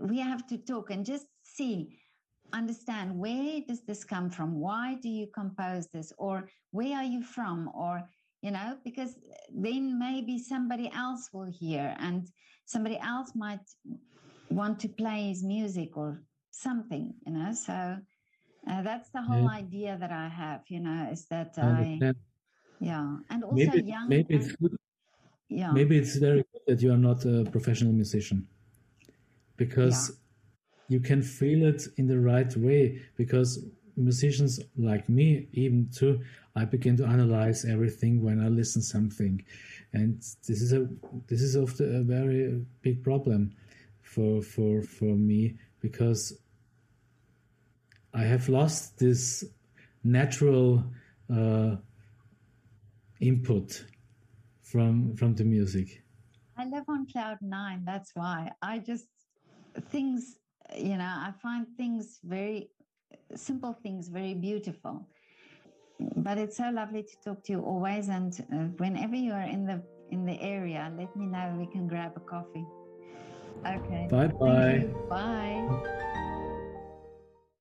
we 0.00 0.18
have 0.18 0.46
to 0.46 0.58
talk 0.58 0.90
and 0.90 1.04
just 1.04 1.26
see 1.42 1.98
understand 2.52 3.16
where 3.16 3.60
does 3.66 3.82
this 3.84 4.04
come 4.04 4.30
from 4.30 4.58
why 4.58 4.94
do 5.02 5.08
you 5.08 5.26
compose 5.34 5.86
this 5.88 6.12
or 6.18 6.48
where 6.70 6.96
are 6.96 7.04
you 7.04 7.22
from 7.22 7.70
or 7.74 8.02
you 8.42 8.50
know 8.50 8.76
because 8.84 9.16
then 9.54 9.98
maybe 9.98 10.38
somebody 10.38 10.90
else 10.94 11.28
will 11.32 11.50
hear 11.50 11.94
and 11.98 12.28
somebody 12.64 12.98
else 12.98 13.32
might 13.34 13.60
want 14.50 14.78
to 14.80 14.88
play 14.88 15.28
his 15.28 15.42
music 15.44 15.96
or 15.96 16.22
something 16.50 17.12
you 17.26 17.32
know 17.32 17.52
so 17.52 17.96
uh, 18.70 18.82
that's 18.82 19.10
the 19.10 19.20
whole 19.22 19.48
Yeah. 19.48 19.48
idea 19.48 19.96
that 20.00 20.10
i 20.12 20.28
have 20.28 20.62
you 20.68 20.80
know 20.80 21.08
is 21.12 21.26
that 21.26 21.58
I 21.60 21.64
i. 21.66 22.00
yeah 22.80 23.16
and 23.30 23.44
also 23.44 23.56
Maybe 23.56 23.82
young 23.82 24.08
maybe 24.08 24.34
it's 24.36 24.52
good 24.52 24.76
yeah. 25.48 25.72
maybe 25.72 25.98
it's 25.98 26.16
very 26.16 26.44
good 26.52 26.62
that 26.66 26.82
you 26.82 26.92
are 26.92 26.98
not 26.98 27.24
a 27.24 27.44
professional 27.50 27.92
musician 27.92 28.46
because 29.56 30.18
you 30.88 31.00
can 31.00 31.22
feel 31.22 31.66
it 31.66 31.82
in 31.96 32.06
the 32.06 32.18
right 32.18 32.54
way 32.56 33.00
because 33.16 33.64
musicians 33.96 34.60
like 34.76 35.08
me 35.08 35.48
even 35.52 35.88
too 35.92 36.20
i 36.56 36.64
begin 36.64 36.96
to 36.96 37.04
analyze 37.04 37.64
everything 37.64 38.22
when 38.22 38.40
i 38.44 38.48
listen 38.48 38.82
something. 38.82 39.42
And 39.94 40.18
this 40.46 40.60
is 40.60 40.72
a 40.72 40.86
this 41.28 41.40
is 41.40 41.56
often 41.56 41.96
a 41.96 42.02
very 42.02 42.64
big 42.82 43.02
problem 43.02 43.52
for 44.02 44.42
for 44.42 44.82
for 44.82 45.16
me 45.16 45.56
because 45.80 46.38
i 48.12 48.22
have 48.22 48.48
lost 48.48 48.98
this 48.98 49.44
natural 50.04 50.84
uh, 51.34 51.76
input 53.20 53.84
from 54.62 55.16
from 55.16 55.34
the 55.34 55.44
music. 55.44 56.02
I 56.56 56.64
live 56.64 56.84
on 56.88 57.06
cloud 57.06 57.38
nine. 57.40 57.82
That's 57.84 58.10
why 58.14 58.50
I 58.62 58.78
just 58.78 59.08
things. 59.90 60.36
You 60.76 60.98
know, 60.98 61.04
I 61.28 61.32
find 61.42 61.66
things 61.76 62.20
very 62.22 62.70
simple 63.34 63.72
things 63.82 64.08
very 64.08 64.34
beautiful. 64.34 65.08
But 66.16 66.38
it's 66.38 66.56
so 66.56 66.70
lovely 66.70 67.02
to 67.02 67.20
talk 67.24 67.44
to 67.44 67.52
you 67.52 67.60
always, 67.60 68.08
and 68.08 68.32
uh, 68.52 68.56
whenever 68.76 69.16
you 69.16 69.32
are 69.32 69.48
in 69.56 69.66
the 69.66 69.82
in 70.10 70.24
the 70.24 70.40
area, 70.40 70.92
let 70.96 71.14
me 71.16 71.26
know. 71.26 71.56
We 71.58 71.66
can 71.66 71.88
grab 71.88 72.12
a 72.16 72.20
coffee. 72.20 72.66
Okay. 73.66 74.06
Bye 74.10 74.28
bye. 74.28 74.88
Bye. 75.08 76.04